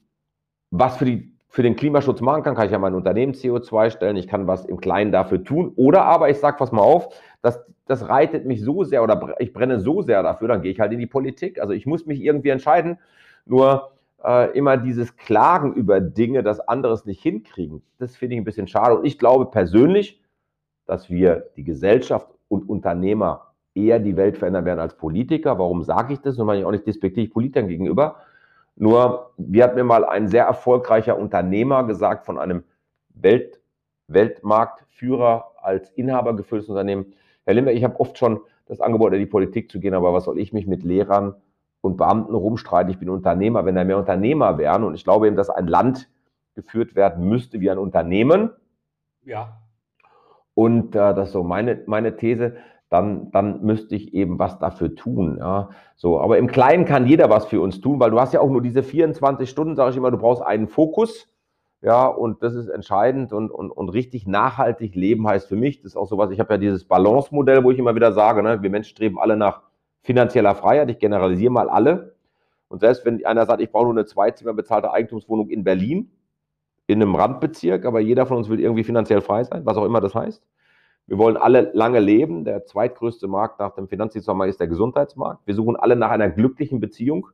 [0.71, 4.17] was für die für den Klimaschutz machen kann, kann ich ja mein Unternehmen CO2 stellen,
[4.17, 5.71] ich kann was im Kleinen dafür tun.
[5.77, 9.53] Oder aber ich sage, pass mal auf, das, das reitet mich so sehr oder ich
[9.53, 11.61] brenne so sehr dafür, dann gehe ich halt in die Politik.
[11.61, 12.97] Also ich muss mich irgendwie entscheiden.
[13.45, 18.41] Nur äh, immer dieses Klagen über Dinge, dass andere es nicht hinkriegen, das finde ich
[18.41, 18.97] ein bisschen schade.
[18.97, 20.21] Und ich glaube persönlich,
[20.85, 25.57] dass wir die Gesellschaft und Unternehmer eher die Welt verändern werden als Politiker.
[25.57, 26.37] Warum sage ich das?
[26.37, 28.17] Und meine ich auch nicht despektiv Politikern gegenüber,
[28.75, 32.63] nur, wie hat mir mal ein sehr erfolgreicher Unternehmer gesagt von einem
[33.09, 33.61] Welt,
[34.07, 37.13] Weltmarktführer als Inhaber geführtes Unternehmen,
[37.45, 40.25] Herr Limbeck, ich habe oft schon das Angebot, in die Politik zu gehen, aber was
[40.25, 41.35] soll ich mich mit Lehrern
[41.81, 42.91] und Beamten rumstreiten?
[42.91, 43.65] Ich bin Unternehmer.
[43.65, 46.09] Wenn da mehr Unternehmer wären, und ich glaube eben, dass ein Land
[46.55, 48.49] geführt werden müsste wie ein Unternehmen.
[49.23, 49.61] Ja.
[50.55, 52.55] Und äh, das ist so meine, meine These
[52.89, 55.37] dann, dann müsste ich eben was dafür tun.
[55.39, 55.69] Ja.
[55.95, 58.49] So, aber im Kleinen kann jeder was für uns tun, weil du hast ja auch
[58.49, 61.27] nur diese 24 Stunden, sage ich immer, du brauchst einen Fokus.
[61.81, 65.91] Ja, und das ist entscheidend und, und, und richtig nachhaltig leben heißt für mich, das
[65.91, 68.63] ist auch so was, ich habe ja dieses Balance-Modell, wo ich immer wieder sage, ne,
[68.63, 69.61] wir Menschen streben alle nach
[70.01, 72.15] finanzieller Freiheit, ich generalisiere mal alle.
[72.69, 76.09] Und selbst wenn einer sagt, ich brauche nur eine Zweizimmer bezahlte Eigentumswohnung in Berlin,
[76.87, 80.01] in einem Randbezirk, aber jeder von uns will irgendwie finanziell frei sein, was auch immer
[80.01, 80.43] das heißt.
[81.07, 82.45] Wir wollen alle lange leben.
[82.45, 85.45] Der zweitgrößte Markt nach dem Finanzdienstmarkt ist der Gesundheitsmarkt.
[85.45, 87.27] Wir suchen alle nach einer glücklichen Beziehung.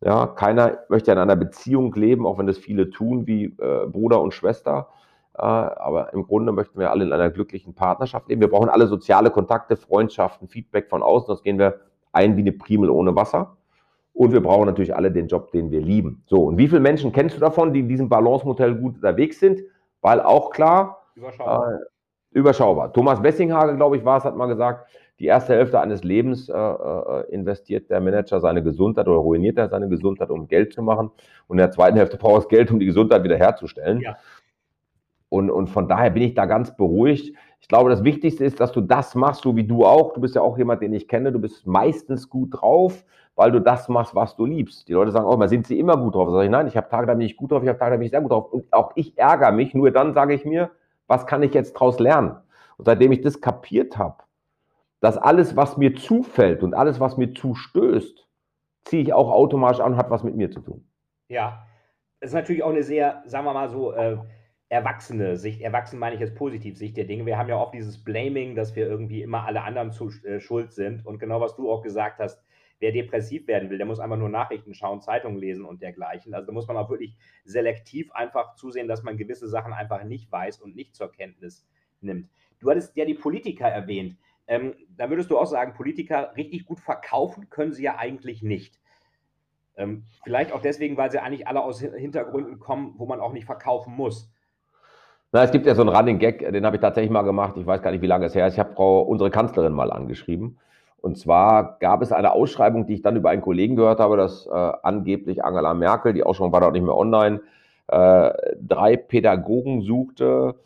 [0.00, 4.22] Ja, keiner möchte in einer Beziehung leben, auch wenn das viele tun, wie äh, Bruder
[4.22, 4.88] und Schwester.
[5.34, 8.40] Äh, aber im Grunde möchten wir alle in einer glücklichen Partnerschaft leben.
[8.40, 11.28] Wir brauchen alle soziale Kontakte, Freundschaften, Feedback von außen.
[11.28, 11.80] Das gehen wir
[12.12, 13.56] ein wie eine Primel ohne Wasser.
[14.14, 16.24] Und wir brauchen natürlich alle den Job, den wir lieben.
[16.26, 19.60] So, und wie viele Menschen kennst du davon, die in diesem Balance-Modell gut unterwegs sind?
[20.00, 21.22] Weil auch klar, äh,
[22.30, 22.92] überschaubar.
[22.92, 24.88] Thomas Wessinghage, glaube ich, war es, hat mal gesagt,
[25.18, 29.68] die erste Hälfte eines Lebens äh, äh, investiert der Manager seine Gesundheit oder ruiniert er
[29.68, 31.10] seine Gesundheit, um Geld zu machen.
[31.48, 34.00] Und in der zweiten Hälfte braucht es Geld, um die Gesundheit wiederherzustellen.
[34.00, 34.16] Ja.
[35.28, 37.34] Und, und von daher bin ich da ganz beruhigt.
[37.60, 40.14] Ich glaube, das Wichtigste ist, dass du das machst, so wie du auch.
[40.14, 41.32] Du bist ja auch jemand, den ich kenne.
[41.32, 44.88] Du bist meistens gut drauf, weil du das machst, was du liebst.
[44.88, 46.28] Die Leute sagen, oh, mal sind sie immer gut drauf.
[46.28, 47.90] Da sage ich, nein, ich habe Tage, da bin ich gut drauf, ich habe Tage,
[47.90, 48.52] da bin ich sehr gut drauf.
[48.52, 49.74] Und auch ich ärgere mich.
[49.74, 50.70] Nur dann sage ich mir,
[51.08, 52.36] was kann ich jetzt daraus lernen?
[52.76, 54.22] Und seitdem ich das kapiert habe,
[55.00, 58.26] dass alles, was mir zufällt und alles, was mir zustößt,
[58.84, 60.88] ziehe ich auch automatisch an und hat was mit mir zu tun.
[61.28, 61.66] Ja,
[62.20, 64.18] das ist natürlich auch eine sehr, sagen wir mal so, äh,
[64.68, 65.60] erwachsene Sicht.
[65.60, 67.26] Erwachsen meine ich jetzt positiv Sicht der Dinge.
[67.26, 70.72] Wir haben ja auch dieses Blaming, dass wir irgendwie immer alle anderen zu äh, schuld
[70.72, 71.06] sind.
[71.06, 72.42] Und genau was du auch gesagt hast,
[72.80, 76.34] wer depressiv werden will, der muss einfach nur Nachrichten schauen, Zeitungen lesen und dergleichen.
[76.34, 80.30] Also da muss man auch wirklich selektiv einfach zusehen, dass man gewisse Sachen einfach nicht
[80.30, 81.66] weiß und nicht zur Kenntnis
[82.00, 82.28] nimmt.
[82.60, 84.16] Du hattest ja die Politiker erwähnt.
[84.46, 88.80] Ähm, da würdest du auch sagen, Politiker richtig gut verkaufen können sie ja eigentlich nicht.
[89.76, 93.44] Ähm, vielleicht auch deswegen, weil sie eigentlich alle aus Hintergründen kommen, wo man auch nicht
[93.44, 94.32] verkaufen muss.
[95.30, 97.56] Na, es gibt ja so einen Running Gag, den habe ich tatsächlich mal gemacht.
[97.58, 98.54] Ich weiß gar nicht, wie lange es her ist.
[98.54, 100.58] Ich habe Frau, unsere Kanzlerin mal angeschrieben
[101.00, 104.46] und zwar gab es eine Ausschreibung, die ich dann über einen Kollegen gehört habe, dass
[104.46, 107.40] äh, angeblich Angela Merkel, die Ausschreibung war dort nicht mehr online,
[107.88, 108.30] äh,
[108.60, 110.56] drei Pädagogen suchte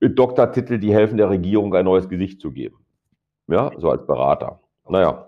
[0.00, 2.76] mit Doktortitel, die helfen der Regierung ein neues Gesicht zu geben.
[3.48, 4.60] Ja, so als Berater.
[4.88, 5.24] Naja.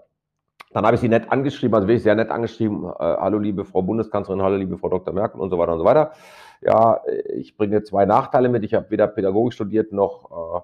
[0.73, 2.85] Dann habe ich sie nett angeschrieben, also wirklich sehr nett angeschrieben.
[2.85, 5.13] Äh, hallo, liebe Frau Bundeskanzlerin, hallo, liebe Frau Dr.
[5.13, 6.13] Merkel und so weiter und so weiter.
[6.61, 7.01] Ja,
[7.35, 8.63] ich bringe zwei Nachteile mit.
[8.63, 10.61] Ich habe weder Pädagogik studiert noch äh,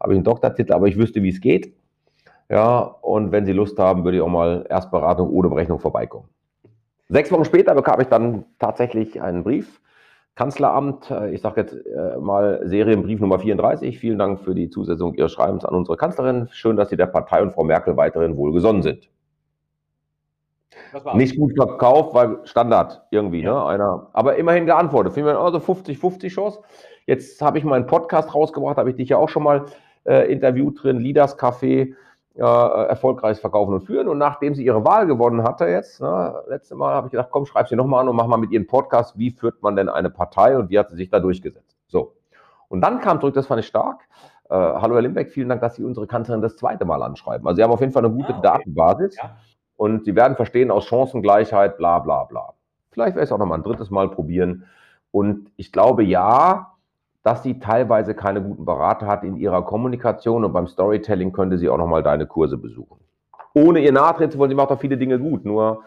[0.00, 1.74] habe ich einen Doktortitel, aber ich wüsste, wie es geht.
[2.48, 6.28] Ja, und wenn Sie Lust haben, würde ich auch mal Erstberatung ohne Berechnung vorbeikommen.
[7.08, 9.80] Sechs Wochen später bekam ich dann tatsächlich einen Brief.
[10.34, 13.98] Kanzleramt, äh, ich sage jetzt äh, mal Serienbrief Nummer 34.
[13.98, 16.48] Vielen Dank für die Zusetzung Ihres Schreibens an unsere Kanzlerin.
[16.50, 19.08] Schön, dass Sie der Partei und Frau Merkel weiterhin wohlgesonnen sind.
[21.14, 23.52] Nicht gut verkauft, weil Standard irgendwie, ja.
[23.52, 23.64] ne?
[23.64, 25.14] Einer, aber immerhin geantwortet.
[25.14, 26.60] Finden wir also 50-50 Chance.
[27.06, 29.66] Jetzt habe ich meinen Podcast rausgebracht, habe ich dich ja auch schon mal
[30.04, 31.94] äh, interviewt drin, Leaders Café,
[32.38, 34.08] äh, erfolgreich verkaufen und führen.
[34.08, 37.46] Und nachdem sie ihre Wahl gewonnen hatte jetzt, ne, letzte Mal habe ich gedacht, komm,
[37.46, 40.10] schreib sie nochmal an und mach mal mit ihrem Podcast, wie führt man denn eine
[40.10, 41.76] Partei und wie hat sie sich da durchgesetzt.
[41.86, 42.14] So.
[42.68, 44.00] Und dann kam zurück, das fand ich stark.
[44.48, 47.46] Äh, hallo Herr Limbeck, vielen Dank, dass Sie unsere Kanzlerin das zweite Mal anschreiben.
[47.46, 48.42] Also Sie haben auf jeden Fall eine gute ah, okay.
[48.42, 49.36] Datenbasis ja.
[49.76, 52.52] und Sie werden verstehen aus Chancengleichheit, bla bla bla.
[52.90, 54.66] Vielleicht werde ich es auch nochmal ein drittes Mal probieren.
[55.10, 56.75] Und ich glaube, ja,
[57.26, 61.68] dass sie teilweise keine guten Berater hat in ihrer Kommunikation und beim Storytelling könnte sie
[61.68, 63.00] auch nochmal deine Kurse besuchen.
[63.52, 65.82] Ohne ihr nachtreten zu wollen, sie macht auch viele Dinge gut, nur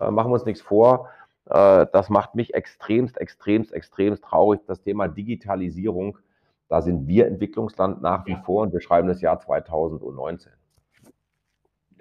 [0.00, 1.08] äh, machen wir uns nichts vor.
[1.46, 4.60] Äh, das macht mich extremst, extremst, extremst traurig.
[4.68, 6.16] Das Thema Digitalisierung,
[6.68, 8.42] da sind wir Entwicklungsland nach wie ja.
[8.42, 10.52] vor und wir schreiben das Jahr 2019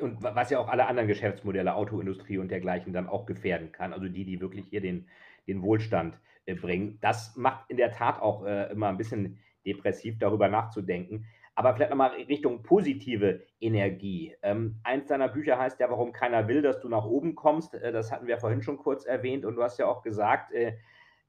[0.03, 3.93] und was ja auch alle anderen Geschäftsmodelle, Autoindustrie und dergleichen dann auch gefährden kann.
[3.93, 5.07] Also die, die wirklich hier den,
[5.47, 6.99] den Wohlstand äh, bringen.
[7.01, 11.25] Das macht in der Tat auch äh, immer ein bisschen depressiv, darüber nachzudenken.
[11.55, 14.35] Aber vielleicht nochmal Richtung positive Energie.
[14.41, 17.75] Ähm, eins deiner Bücher heißt ja, warum keiner will, dass du nach oben kommst.
[17.75, 19.45] Äh, das hatten wir vorhin schon kurz erwähnt.
[19.45, 20.77] Und du hast ja auch gesagt, äh,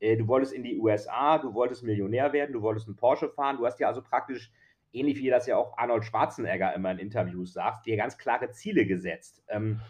[0.01, 3.59] äh, du wolltest in die USA, du wolltest Millionär werden, du wolltest einen Porsche fahren.
[3.59, 4.51] Du hast ja also praktisch,
[4.95, 8.87] ähnlich wie das ja auch Arnold Schwarzenegger immer in Interviews sagt, dir ganz klare Ziele
[8.87, 9.43] gesetzt.
[9.49, 9.81] Ähm,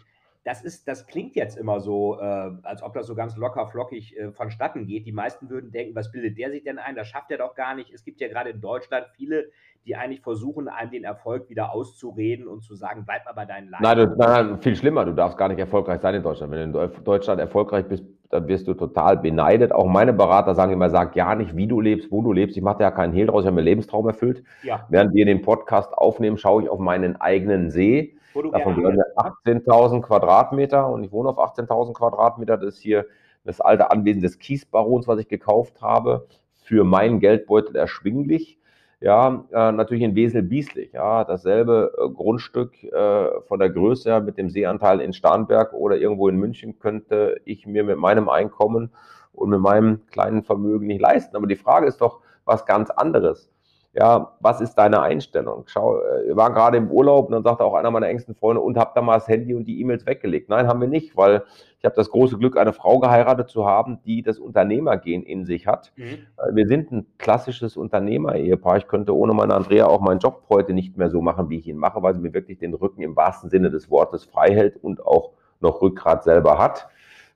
[0.45, 4.15] das ist, das klingt jetzt immer so, äh, als ob das so ganz locker flockig
[4.15, 5.07] äh, vonstatten geht.
[5.07, 6.95] Die meisten würden denken, was bildet der sich denn ein?
[6.95, 7.91] Das schafft er doch gar nicht.
[7.91, 9.49] Es gibt ja gerade in Deutschland viele,
[9.85, 13.69] die eigentlich versuchen, einem den Erfolg wieder auszureden und zu sagen, bleib mal bei deinen
[13.69, 13.83] Leiden.
[13.83, 15.03] Nein, nein, nein, viel schlimmer.
[15.03, 16.51] Du darfst gar nicht erfolgreich sein in Deutschland.
[16.51, 19.71] Wenn du in Deutschland erfolgreich bist, dann wirst du total beneidet.
[19.71, 22.57] Auch meine Berater sagen immer, sag ja nicht, wie du lebst, wo du lebst.
[22.57, 23.43] Ich mache ja keinen Hehl draus.
[23.43, 24.43] Ich habe mir Lebenstraum erfüllt.
[24.63, 24.85] Ja.
[24.89, 28.15] Während wir den Podcast aufnehmen, schaue ich auf meinen eigenen See
[28.51, 32.57] Davon gehören 18.000 Quadratmeter und ich wohne auf 18.000 Quadratmeter.
[32.57, 33.05] Das ist hier
[33.45, 38.59] das alte Anwesen des Kiesbarons, was ich gekauft habe, für meinen Geldbeutel erschwinglich.
[39.05, 40.91] Ja, äh, natürlich in Wesel-Bieslich.
[40.93, 45.95] Ja, dasselbe äh, Grundstück äh, von der Größe her mit dem Seeanteil in Starnberg oder
[45.95, 48.89] irgendwo in München könnte ich mir mit meinem Einkommen
[49.31, 51.35] und mit meinem kleinen Vermögen nicht leisten.
[51.35, 53.51] Aber die Frage ist doch was ganz anderes
[53.95, 55.63] ja, was ist deine Einstellung?
[55.67, 58.61] Schau, äh, wir waren gerade im Urlaub und dann sagte auch einer meiner engsten Freunde,
[58.61, 60.49] und habt da mal das Handy und die E-Mails weggelegt.
[60.49, 61.43] Nein, haben wir nicht, weil
[61.79, 65.65] ich habe das große Glück, eine Frau geheiratet zu haben, die das Unternehmergehen in sich
[65.65, 65.93] hat.
[65.95, 66.03] Mhm.
[66.03, 68.77] Äh, wir sind ein klassisches Unternehmer-Ehepaar.
[68.77, 71.67] Ich könnte ohne meine Andrea auch meinen Job heute nicht mehr so machen, wie ich
[71.67, 74.75] ihn mache, weil sie mir wirklich den Rücken im wahrsten Sinne des Wortes frei hält
[74.83, 75.31] und auch
[75.61, 76.89] noch Rückgrat selber hat.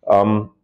[0.06, 0.59] Ähm, äh,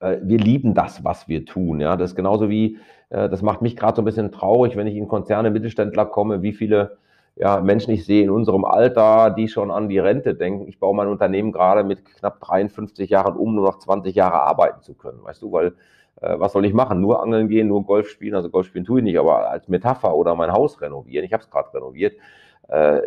[0.00, 1.80] wir lieben das, was wir tun.
[1.80, 2.78] Ja, das ist genauso wie
[3.10, 6.42] äh, das macht mich gerade so ein bisschen traurig, wenn ich in Konzerne, Mittelständler komme,
[6.42, 6.98] wie viele
[7.36, 10.68] ja, Menschen ich sehe in unserem Alter, die schon an die Rente denken.
[10.68, 14.82] Ich baue mein Unternehmen gerade mit knapp 53 Jahren um, nur noch 20 Jahre arbeiten
[14.82, 15.22] zu können.
[15.22, 15.74] Weißt du, weil
[16.22, 17.00] äh, was soll ich machen?
[17.00, 18.34] Nur angeln gehen, nur Golf spielen.
[18.34, 21.26] Also Golf spielen tue ich nicht, aber als Metapher oder mein Haus renovieren.
[21.26, 22.14] Ich habe es gerade renoviert.
[22.68, 23.00] Äh,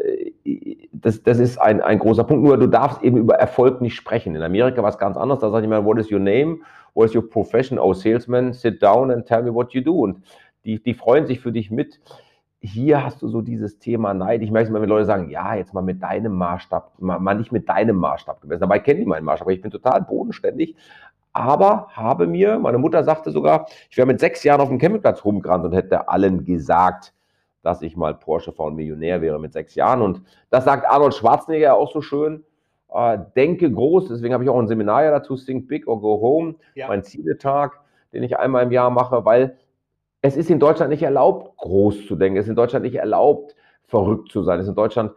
[0.91, 2.43] das, das ist ein, ein großer Punkt.
[2.43, 4.35] Nur du darfst eben über Erfolg nicht sprechen.
[4.35, 5.39] In Amerika war es ganz anders.
[5.39, 6.59] Da ich mal, what is your name?
[6.93, 7.79] What is your profession?
[7.79, 9.99] Oh, Salesman, sit down and tell me what you do.
[9.99, 10.23] Und
[10.65, 11.99] die, die freuen sich für dich mit.
[12.61, 14.41] Hier hast du so dieses Thema Neid.
[14.41, 17.35] Ich merke es immer, wenn Leute sagen, ja, jetzt mal mit deinem Maßstab, mal, mal
[17.35, 18.61] nicht mit deinem Maßstab gemessen.
[18.61, 20.75] Dabei kenne ich meinen Maßstab, aber ich bin total bodenständig.
[21.31, 25.23] Aber habe mir, meine Mutter sagte sogar, ich wäre mit sechs Jahren auf dem Campingplatz
[25.23, 27.13] rumgerannt und hätte allen gesagt,
[27.61, 30.01] dass ich mal Porsche fahren Millionär wäre mit sechs Jahren.
[30.01, 32.43] Und das sagt Arnold Schwarzenegger auch so schön.
[32.91, 36.21] Äh, denke groß, deswegen habe ich auch ein Seminar ja dazu, Think Big or Go
[36.21, 36.87] Home, ja.
[36.87, 37.79] mein Zieletag,
[38.13, 39.57] den ich einmal im Jahr mache, weil
[40.21, 42.37] es ist in Deutschland nicht erlaubt, groß zu denken.
[42.37, 44.59] Es ist in Deutschland nicht erlaubt, verrückt zu sein.
[44.59, 45.11] Es ist in Deutschland,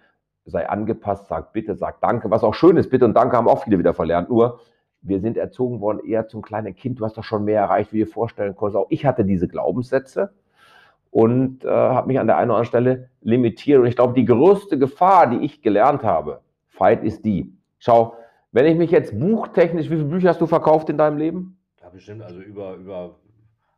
[0.45, 2.91] sei angepasst, sag bitte, sag danke, was auch schön ist.
[2.91, 4.29] Bitte und danke haben auch viele wieder verlernt.
[4.29, 4.61] Nur,
[5.01, 7.01] wir sind erzogen worden eher zum kleinen Kind.
[7.01, 8.77] Du hast doch schon mehr erreicht, wie ihr vorstellen konntest.
[8.77, 10.33] Auch ich hatte diese Glaubenssätze
[11.13, 13.79] und äh, habe mich an der einen oder anderen Stelle limitiert.
[13.79, 17.53] Und ich glaube, die größte Gefahr, die ich gelernt habe, Fight ist die.
[17.79, 18.17] Schau,
[18.51, 21.59] wenn ich mich jetzt buchtechnisch, wie viele Bücher hast du verkauft in deinem Leben?
[21.83, 23.17] Ja, bestimmt, also über, über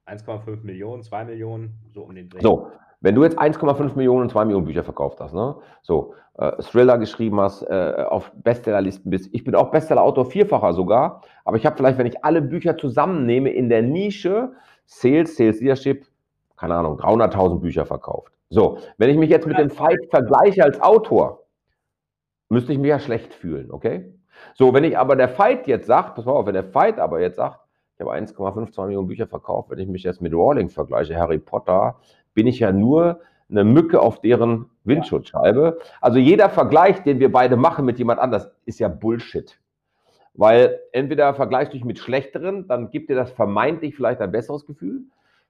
[0.06, 2.40] 1,5 Millionen, 2 Millionen, so um den Dreh.
[2.40, 2.68] So,
[3.00, 5.56] Wenn du jetzt 1,5 Millionen und 2 Millionen Bücher verkauft hast, ne?
[5.82, 11.22] so äh, Thriller geschrieben hast, äh, auf Bestsellerlisten bist, ich bin auch Bestseller-Autor vierfacher sogar,
[11.44, 14.52] aber ich habe vielleicht, wenn ich alle Bücher zusammennehme in der Nische
[14.86, 16.06] Sales, Sales Leadership,
[16.64, 18.32] keine Ahnung, 300.000 Bücher verkauft.
[18.48, 21.44] So, wenn ich mich jetzt mit dem Fight vergleiche als Autor,
[22.48, 24.14] müsste ich mich ja schlecht fühlen, okay?
[24.54, 27.20] So, wenn ich aber der Fight jetzt sagt, pass mal auf, wenn der Fight aber
[27.20, 27.60] jetzt sagt,
[27.96, 31.96] ich habe 1,52 Millionen Bücher verkauft, wenn ich mich jetzt mit Rawling vergleiche, Harry Potter,
[32.32, 35.76] bin ich ja nur eine Mücke auf deren Windschutzscheibe.
[36.00, 39.60] Also jeder Vergleich, den wir beide machen mit jemand anders, ist ja Bullshit.
[40.32, 44.64] Weil entweder vergleichst du dich mit Schlechteren, dann gibt dir das vermeintlich vielleicht ein besseres
[44.64, 45.02] Gefühl.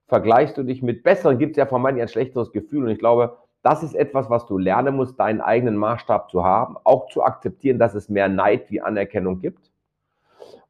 [0.07, 2.85] Vergleichst du dich mit Besseren, gibt es ja vermeintlich ein schlechteres Gefühl.
[2.85, 6.77] Und ich glaube, das ist etwas, was du lernen musst, deinen eigenen Maßstab zu haben,
[6.85, 9.71] auch zu akzeptieren, dass es mehr Neid wie Anerkennung gibt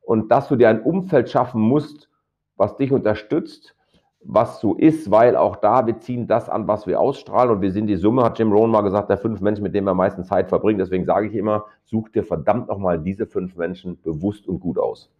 [0.02, 2.08] und dass du dir ein Umfeld schaffen musst,
[2.56, 3.74] was dich unterstützt,
[4.20, 7.72] was so ist, weil auch da, wir ziehen das an, was wir ausstrahlen und wir
[7.72, 9.98] sind die Summe, hat Jim Rohn mal gesagt, der fünf Menschen, mit denen wir am
[9.98, 10.78] meisten Zeit verbringen.
[10.78, 15.10] Deswegen sage ich immer, such dir verdammt nochmal diese fünf Menschen bewusst und gut aus.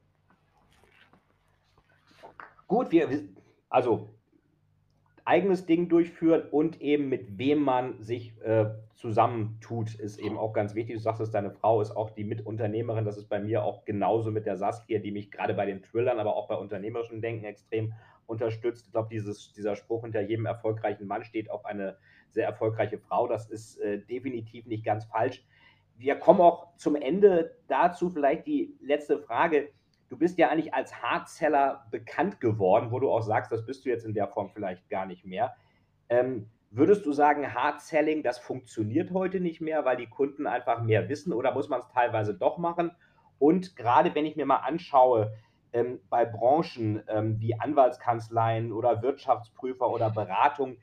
[2.67, 3.09] Gut, wir,
[3.69, 4.11] also
[5.25, 10.75] eigenes Ding durchführen und eben mit wem man sich äh, zusammentut, ist eben auch ganz
[10.75, 10.97] wichtig.
[10.97, 13.05] Du sagst es, deine Frau ist auch die Mitunternehmerin.
[13.05, 16.19] Das ist bei mir auch genauso mit der Saskia, die mich gerade bei den Thrillern,
[16.19, 17.95] aber auch bei unternehmerischen Denken extrem
[18.27, 18.87] unterstützt.
[18.87, 21.97] Ich glaube, dieser Spruch hinter jedem erfolgreichen Mann steht auf eine
[22.31, 23.27] sehr erfolgreiche Frau.
[23.27, 25.45] Das ist äh, definitiv nicht ganz falsch.
[25.97, 28.11] Wir kommen auch zum Ende dazu.
[28.11, 29.69] Vielleicht die letzte Frage
[30.09, 33.89] du bist ja eigentlich als Hardseller bekannt geworden, wo du auch sagst, das bist du
[33.89, 35.55] jetzt in der Form vielleicht gar nicht mehr.
[36.09, 41.09] Ähm, würdest du sagen, Hardselling, das funktioniert heute nicht mehr, weil die Kunden einfach mehr
[41.09, 42.91] wissen oder muss man es teilweise doch machen?
[43.39, 45.33] Und gerade wenn ich mir mal anschaue,
[45.73, 50.79] ähm, bei Branchen ähm, wie Anwaltskanzleien oder Wirtschaftsprüfer oder Beratung,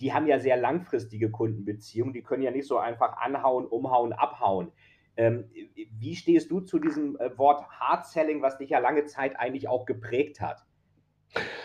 [0.00, 4.72] die haben ja sehr langfristige Kundenbeziehungen, die können ja nicht so einfach anhauen, umhauen, abhauen.
[5.16, 5.44] Ähm,
[5.98, 9.68] wie stehst du zu diesem äh, Wort Hard Selling, was dich ja lange Zeit eigentlich
[9.68, 10.64] auch geprägt hat?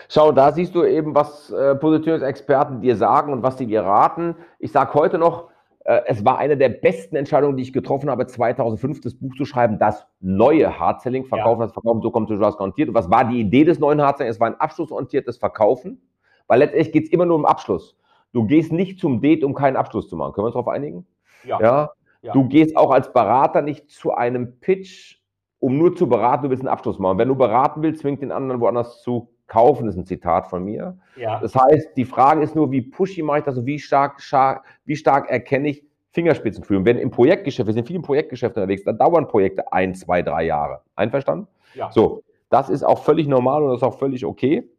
[0.09, 4.35] Schau, da siehst du eben, was äh, Positionsexperten dir sagen und was sie dir raten.
[4.59, 5.49] Ich sage heute noch,
[5.85, 9.45] äh, es war eine der besten Entscheidungen, die ich getroffen habe, 2005 das Buch zu
[9.45, 11.67] schreiben, das neue Hard Selling, Verkaufen, ja.
[11.67, 12.89] das Verkaufen, so kommt zu was garantiert.
[12.89, 14.31] Und was war die Idee des neuen Hard Selling?
[14.31, 16.01] Es war ein abschlussorientiertes Verkaufen,
[16.47, 17.97] weil letztendlich geht es immer nur um Abschluss.
[18.33, 20.33] Du gehst nicht zum Date, um keinen Abschluss zu machen.
[20.33, 21.05] Können wir uns darauf einigen?
[21.43, 21.59] Ja.
[21.59, 21.89] ja?
[22.21, 22.33] Ja.
[22.33, 25.17] Du gehst auch als Berater nicht zu einem Pitch,
[25.59, 27.17] um nur zu beraten, du willst einen Abschluss machen.
[27.17, 30.63] Wenn du beraten willst, zwingt den anderen woanders zu kaufen, das ist ein Zitat von
[30.63, 30.97] mir.
[31.17, 31.39] Ja.
[31.39, 34.63] Das heißt, die Frage ist nur, wie pushy mache ich das und wie stark, stark,
[34.85, 36.77] wie stark erkenne ich Fingerspitzengefühl.
[36.77, 40.21] Und wenn im Projektgeschäft, wir sind viel im Projektgeschäft unterwegs, dann dauern Projekte ein, zwei,
[40.21, 40.81] drei Jahre.
[40.95, 41.47] Einverstanden?
[41.73, 41.91] Ja.
[41.91, 44.69] So, das ist auch völlig normal und das ist auch völlig okay.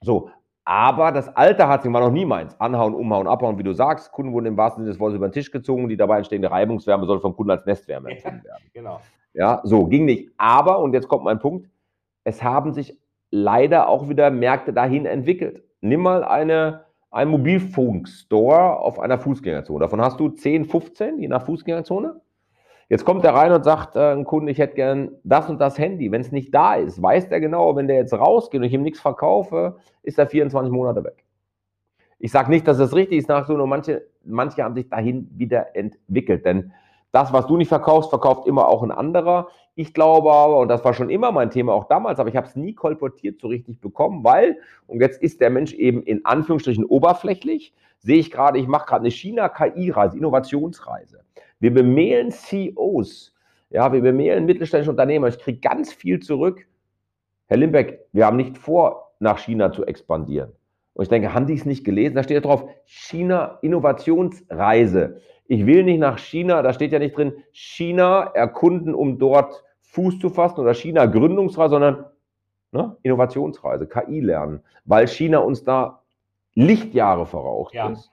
[0.00, 0.30] So,
[0.64, 2.58] aber das alte Hartzing war noch nie meins.
[2.58, 4.12] Anhauen, umhauen, abhauen, wie du sagst.
[4.12, 5.88] Kunden wurden im wahrsten Sinne des Wortes über den Tisch gezogen.
[5.88, 8.64] Die dabei entstehende Reibungswärme soll vom Kunden als Nestwärme empfunden werden.
[8.72, 9.00] genau.
[9.34, 10.30] Ja, so ging nicht.
[10.38, 11.68] Aber, und jetzt kommt mein Punkt,
[12.22, 12.98] es haben sich
[13.30, 15.64] leider auch wieder Märkte dahin entwickelt.
[15.80, 19.80] Nimm mal eine, einen Mobilfunkstore auf einer Fußgängerzone.
[19.80, 22.20] Davon hast du 10, 15, je nach Fußgängerzone.
[22.88, 25.78] Jetzt kommt er rein und sagt, äh, ein Kunde, ich hätte gern das und das
[25.78, 26.10] Handy.
[26.12, 28.82] Wenn es nicht da ist, weiß der genau, wenn der jetzt rausgeht und ich ihm
[28.82, 31.24] nichts verkaufe, ist er 24 Monate weg.
[32.18, 35.28] Ich sage nicht, dass das richtig ist, nach so, nur manche, manche haben sich dahin
[35.34, 36.44] wieder entwickelt.
[36.44, 36.72] Denn
[37.12, 39.48] das, was du nicht verkaufst, verkauft immer auch ein anderer.
[39.76, 42.46] Ich glaube aber, und das war schon immer mein Thema, auch damals, aber ich habe
[42.46, 46.84] es nie kolportiert so richtig bekommen, weil, und jetzt ist der Mensch eben in Anführungsstrichen
[46.84, 51.24] oberflächlich, sehe ich gerade, ich mache gerade eine China-KI-Reise, Innovationsreise.
[51.60, 53.34] Wir bemehlen CEOs,
[53.70, 55.28] ja, wir bemehlen mittelständische Unternehmer.
[55.28, 56.66] Ich kriege ganz viel zurück.
[57.46, 60.52] Herr Limbeck, wir haben nicht vor, nach China zu expandieren.
[60.94, 62.14] Und ich denke, haben die es nicht gelesen?
[62.14, 65.20] Da steht ja drauf, China Innovationsreise.
[65.46, 70.18] Ich will nicht nach China, da steht ja nicht drin, China erkunden, um dort Fuß
[70.18, 72.04] zu fassen oder China Gründungsreise, sondern
[72.72, 76.00] ne, Innovationsreise, KI lernen, weil China uns da
[76.54, 77.90] Lichtjahre voraus ja.
[77.90, 78.10] ist.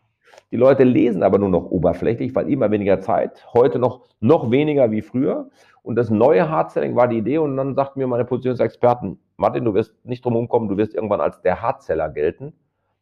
[0.51, 4.91] Die Leute lesen aber nur noch oberflächlich, weil immer weniger Zeit, heute noch, noch weniger
[4.91, 5.49] wie früher.
[5.83, 9.73] Und das neue Hardselling war die Idee und dann sagten mir meine Positionsexperten, Martin, du
[9.73, 12.53] wirst nicht drum kommen, du wirst irgendwann als der Hardseller gelten.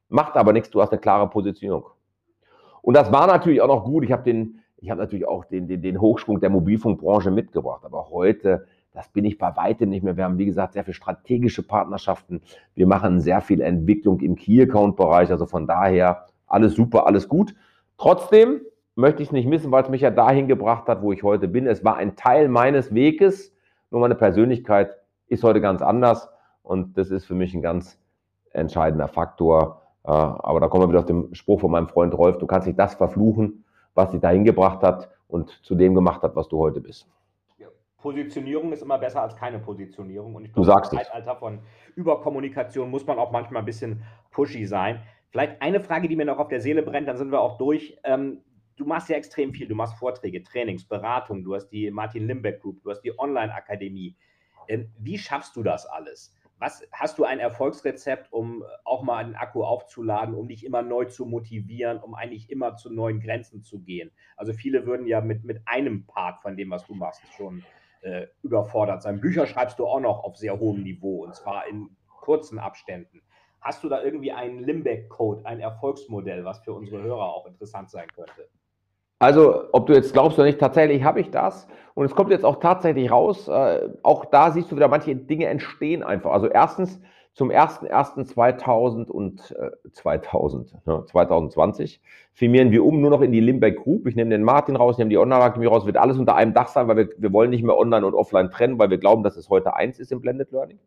[0.07, 1.85] Macht aber nichts, du hast eine klare Positionierung.
[2.81, 4.03] Und das war natürlich auch noch gut.
[4.03, 7.83] Ich habe den, natürlich auch den, den, den Hochsprung der Mobilfunkbranche mitgebracht.
[7.83, 10.17] Aber heute, das bin ich bei weitem nicht mehr.
[10.17, 12.41] Wir haben, wie gesagt, sehr viele strategische Partnerschaften.
[12.73, 15.29] Wir machen sehr viel Entwicklung im Key-Account-Bereich.
[15.29, 17.55] Also von daher alles super, alles gut.
[17.97, 18.61] Trotzdem
[18.95, 21.47] möchte ich es nicht missen, weil es mich ja dahin gebracht hat, wo ich heute
[21.47, 21.67] bin.
[21.67, 23.53] Es war ein Teil meines Weges,
[23.91, 24.95] nur meine Persönlichkeit
[25.27, 26.29] ist heute ganz anders
[26.63, 27.99] und das ist für mich ein ganz
[28.51, 32.37] entscheidender Faktor, Äh, aber da kommen wir wieder auf den Spruch von meinem Freund Rolf,
[32.37, 36.37] du kannst nicht das verfluchen, was dich dahin gebracht hat und zu dem gemacht hat,
[36.37, 37.05] was du heute bist.
[38.01, 40.35] Positionierung ist immer besser als keine Positionierung.
[40.35, 41.59] Und ich glaube, im Zeitalter von
[41.95, 45.01] Überkommunikation muss man auch manchmal ein bisschen pushy sein.
[45.31, 47.97] Vielleicht eine Frage, die mir noch auf der Seele brennt, dann sind wir auch durch.
[48.03, 48.41] Ähm,
[48.77, 49.67] du machst ja extrem viel.
[49.67, 51.43] Du machst Vorträge, Trainings, Beratung.
[51.43, 54.15] Du hast die Martin Limbeck Group, du hast die Online-Akademie.
[54.67, 56.33] Ähm, wie schaffst du das alles?
[56.57, 61.05] Was hast du ein Erfolgsrezept, um auch mal einen Akku aufzuladen, um dich immer neu
[61.05, 64.11] zu motivieren, um eigentlich immer zu neuen Grenzen zu gehen?
[64.35, 67.63] Also viele würden ja mit, mit einem Part von dem, was du machst, schon
[68.01, 69.21] äh, überfordert sein.
[69.21, 73.21] Bücher schreibst du auch noch auf sehr hohem Niveau und zwar in kurzen Abständen.
[73.61, 78.07] Hast du da irgendwie einen Limbeck-Code, ein Erfolgsmodell, was für unsere Hörer auch interessant sein
[78.15, 78.47] könnte?
[79.19, 81.67] Also, ob du jetzt glaubst oder nicht, tatsächlich habe ich das.
[81.93, 83.49] Und es kommt jetzt auch tatsächlich raus.
[83.49, 86.31] Äh, auch da siehst du wieder, manche Dinge entstehen einfach.
[86.31, 87.01] Also erstens,
[87.33, 92.01] zum 01.01.2000 und äh, 2000, ne, 2020
[92.33, 94.07] firmieren wir um nur noch in die Limbeck Group.
[94.07, 96.87] Ich nehme den Martin raus, nehme die Online-Akademie raus, wird alles unter einem Dach sein,
[96.87, 99.49] weil wir, wir wollen nicht mehr online und offline trennen, weil wir glauben, dass es
[99.49, 100.79] heute eins ist im Blended Learning.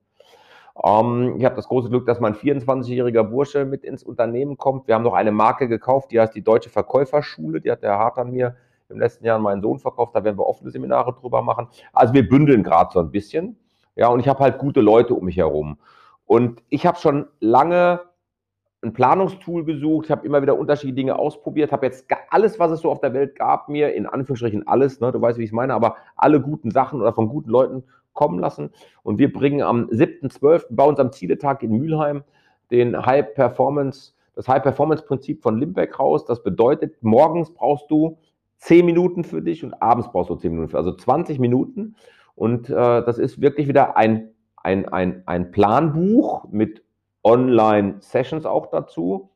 [0.85, 4.89] Ähm, ich habe das große Glück, dass mein 24-jähriger Bursche mit ins Unternehmen kommt.
[4.89, 7.61] Wir haben noch eine Marke gekauft, die heißt die Deutsche Verkäuferschule.
[7.61, 8.57] Die hat der Hart an mir
[8.89, 10.15] im letzten Jahr meinen Sohn verkauft.
[10.15, 11.69] Da werden wir offene Seminare drüber machen.
[11.93, 13.57] Also wir bündeln gerade so ein bisschen.
[13.97, 15.79] Ja, und ich habe halt gute Leute um mich herum.
[16.25, 18.01] Und ich habe schon lange
[18.83, 22.91] ein Planungstool gesucht, habe immer wieder unterschiedliche Dinge ausprobiert, habe jetzt alles, was es so
[22.91, 25.75] auf der Welt gab, mir in Anführungsstrichen alles, ne, du weißt, wie ich es meine,
[25.75, 28.71] aber alle guten Sachen oder von guten Leuten kommen lassen.
[29.03, 30.67] Und wir bringen am 7.12.
[30.71, 32.25] bei uns am Zieletag in Mülheim
[32.71, 36.25] den High Performance, das High Performance Prinzip von Limbeck raus.
[36.25, 38.19] Das bedeutet, morgens brauchst du
[38.59, 41.97] 10 Minuten für dich und abends brauchst du 10 Minuten für, also 20 Minuten.
[42.35, 46.83] Und äh, das ist wirklich wieder ein, ein, ein, ein Planbuch mit
[47.25, 49.31] Online-Sessions auch dazu,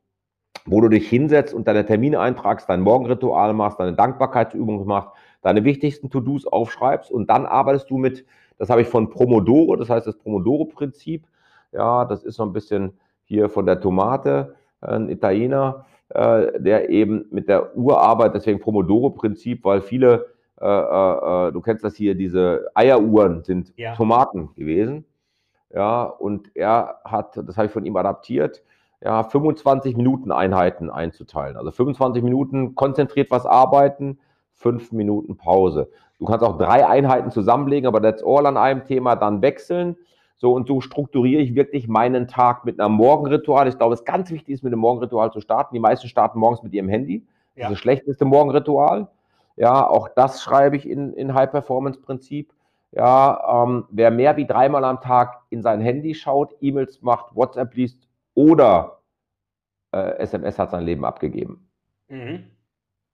[0.64, 5.10] wo du dich hinsetzt und deine Termine eintragst, dein Morgenritual machst, deine Dankbarkeitsübungen machst,
[5.42, 8.24] deine wichtigsten To-Dos aufschreibst und dann arbeitest du mit
[8.58, 11.26] das habe ich von Pomodoro, das heißt das Pomodoro-Prinzip.
[11.72, 12.92] Ja, das ist so ein bisschen
[13.24, 19.64] hier von der Tomate, ein Italiener, äh, der eben mit der Uhr arbeitet, deswegen Pomodoro-Prinzip,
[19.64, 20.26] weil viele,
[20.60, 23.94] äh, äh, du kennst das hier, diese Eieruhren sind ja.
[23.94, 25.04] Tomaten gewesen.
[25.74, 28.62] Ja, und er hat, das habe ich von ihm adaptiert,
[29.02, 31.56] ja, 25 Minuten Einheiten einzuteilen.
[31.56, 34.18] Also 25 Minuten konzentriert was arbeiten,
[34.56, 35.88] 5 Minuten Pause.
[36.18, 39.96] Du kannst auch drei Einheiten zusammenlegen, aber that's all an einem Thema, dann wechseln.
[40.38, 43.68] So, und so strukturiere ich wirklich meinen Tag mit einem Morgenritual.
[43.68, 45.74] Ich glaube, es ist ganz wichtig, ist mit einem Morgenritual zu starten.
[45.74, 47.26] Die meisten starten morgens mit ihrem Handy.
[47.54, 47.62] Ja.
[47.62, 49.08] Das ist das schlechteste Morgenritual.
[49.56, 52.52] Ja, auch das schreibe ich in, in High-Performance-Prinzip.
[52.92, 57.74] Ja, ähm, wer mehr wie dreimal am Tag in sein Handy schaut, E-Mails macht, WhatsApp
[57.74, 59.00] liest oder
[59.92, 61.68] äh, SMS hat sein Leben abgegeben.
[62.08, 62.44] Mhm.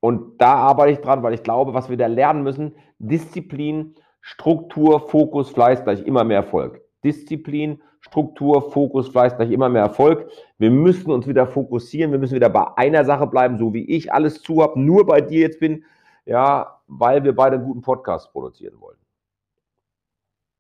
[0.05, 4.99] Und da arbeite ich dran, weil ich glaube, was wir da lernen müssen, Disziplin, Struktur,
[4.99, 6.81] Fokus, Fleiß gleich immer mehr Erfolg.
[7.05, 10.29] Disziplin, Struktur, Fokus, Fleiß gleich immer mehr Erfolg.
[10.59, 14.13] Wir müssen uns wieder fokussieren, wir müssen wieder bei einer Sache bleiben, so wie ich
[14.13, 15.85] alles zu habe, nur bei dir jetzt bin,
[16.25, 18.99] ja, weil wir beide einen guten Podcast produzieren wollen.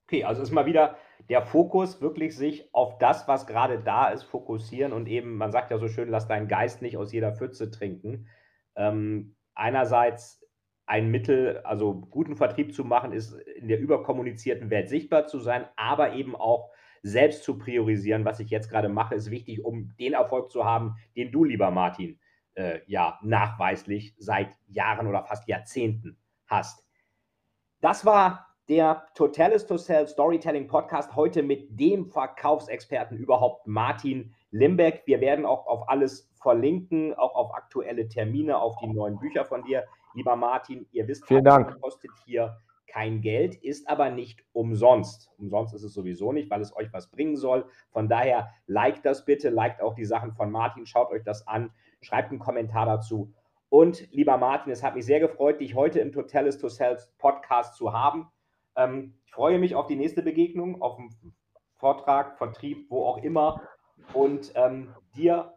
[0.07, 0.95] Okay, also ist mal wieder
[1.29, 5.73] der Fokus wirklich sich auf das, was gerade da ist, fokussieren und eben, man sagt
[5.73, 8.29] ja so schön, lass deinen Geist nicht aus jeder Pfütze trinken
[8.77, 10.47] ähm, einerseits
[10.87, 15.67] ein Mittel, also guten Vertrieb zu machen, ist in der überkommunizierten Welt sichtbar zu sein,
[15.77, 16.71] aber eben auch
[17.03, 20.97] selbst zu priorisieren, was ich jetzt gerade mache, ist wichtig, um den Erfolg zu haben,
[21.17, 22.19] den du, lieber Martin,
[22.55, 26.87] äh, ja nachweislich seit Jahren oder fast Jahrzehnten hast.
[27.81, 35.03] Das war der Totalis to Sell Storytelling Podcast heute mit dem Verkaufsexperten überhaupt, Martin Limbeck.
[35.07, 39.65] Wir werden auch auf alles verlinken, auch auf aktuelle Termine, auf die neuen Bücher von
[39.65, 39.85] dir.
[40.15, 41.81] Lieber Martin, ihr wisst, Vielen Dank.
[41.81, 45.31] kostet hier kein Geld, ist aber nicht umsonst.
[45.39, 47.65] Umsonst ist es sowieso nicht, weil es euch was bringen soll.
[47.91, 51.71] Von daher liked das bitte, liked auch die Sachen von Martin, schaut euch das an,
[52.03, 53.33] schreibt einen Kommentar dazu.
[53.71, 57.77] Und lieber Martin, es hat mich sehr gefreut, dich heute im Totalis to Sales Podcast
[57.77, 58.31] zu haben.
[58.77, 61.35] Ähm, ich freue mich auf die nächste Begegnung, auf den
[61.77, 63.63] Vortrag, Vertrieb, wo auch immer.
[64.13, 65.53] Und ähm, dir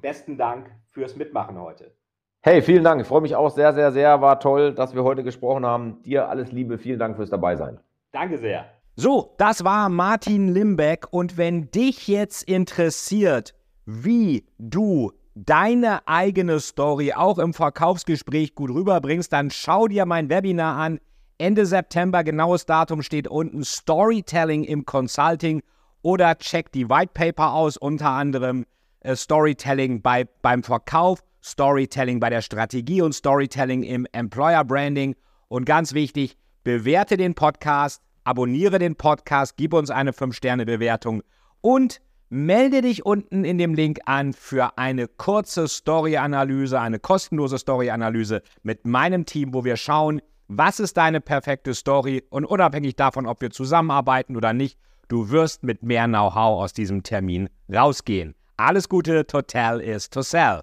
[0.00, 1.94] besten Dank fürs Mitmachen heute.
[2.42, 3.00] Hey, vielen Dank.
[3.00, 4.20] Ich freue mich auch sehr, sehr, sehr.
[4.20, 6.02] War toll, dass wir heute gesprochen haben.
[6.02, 6.76] Dir alles Liebe.
[6.76, 7.80] Vielen Dank fürs Dabeisein.
[8.12, 8.66] Danke sehr.
[8.96, 11.06] So, das war Martin Limbeck.
[11.10, 13.54] Und wenn dich jetzt interessiert,
[13.86, 20.76] wie du deine eigene Story auch im Verkaufsgespräch gut rüberbringst, dann schau dir mein Webinar
[20.76, 21.00] an.
[21.38, 25.62] Ende September, genaues Datum steht unten, Storytelling im Consulting
[26.04, 28.66] oder check die White Paper aus, unter anderem
[29.00, 35.16] äh, Storytelling bei, beim Verkauf, Storytelling bei der Strategie und Storytelling im Employer Branding.
[35.48, 41.22] Und ganz wichtig, bewerte den Podcast, abonniere den Podcast, gib uns eine 5-Sterne-Bewertung
[41.62, 48.42] und melde dich unten in dem Link an für eine kurze Story-Analyse, eine kostenlose Story-Analyse
[48.62, 53.40] mit meinem Team, wo wir schauen, was ist deine perfekte Story und unabhängig davon, ob
[53.40, 54.78] wir zusammenarbeiten oder nicht,
[55.08, 58.34] du wirst mit mehr Know-how aus diesem Termin rausgehen.
[58.56, 60.62] Alles Gute, Total is to sell.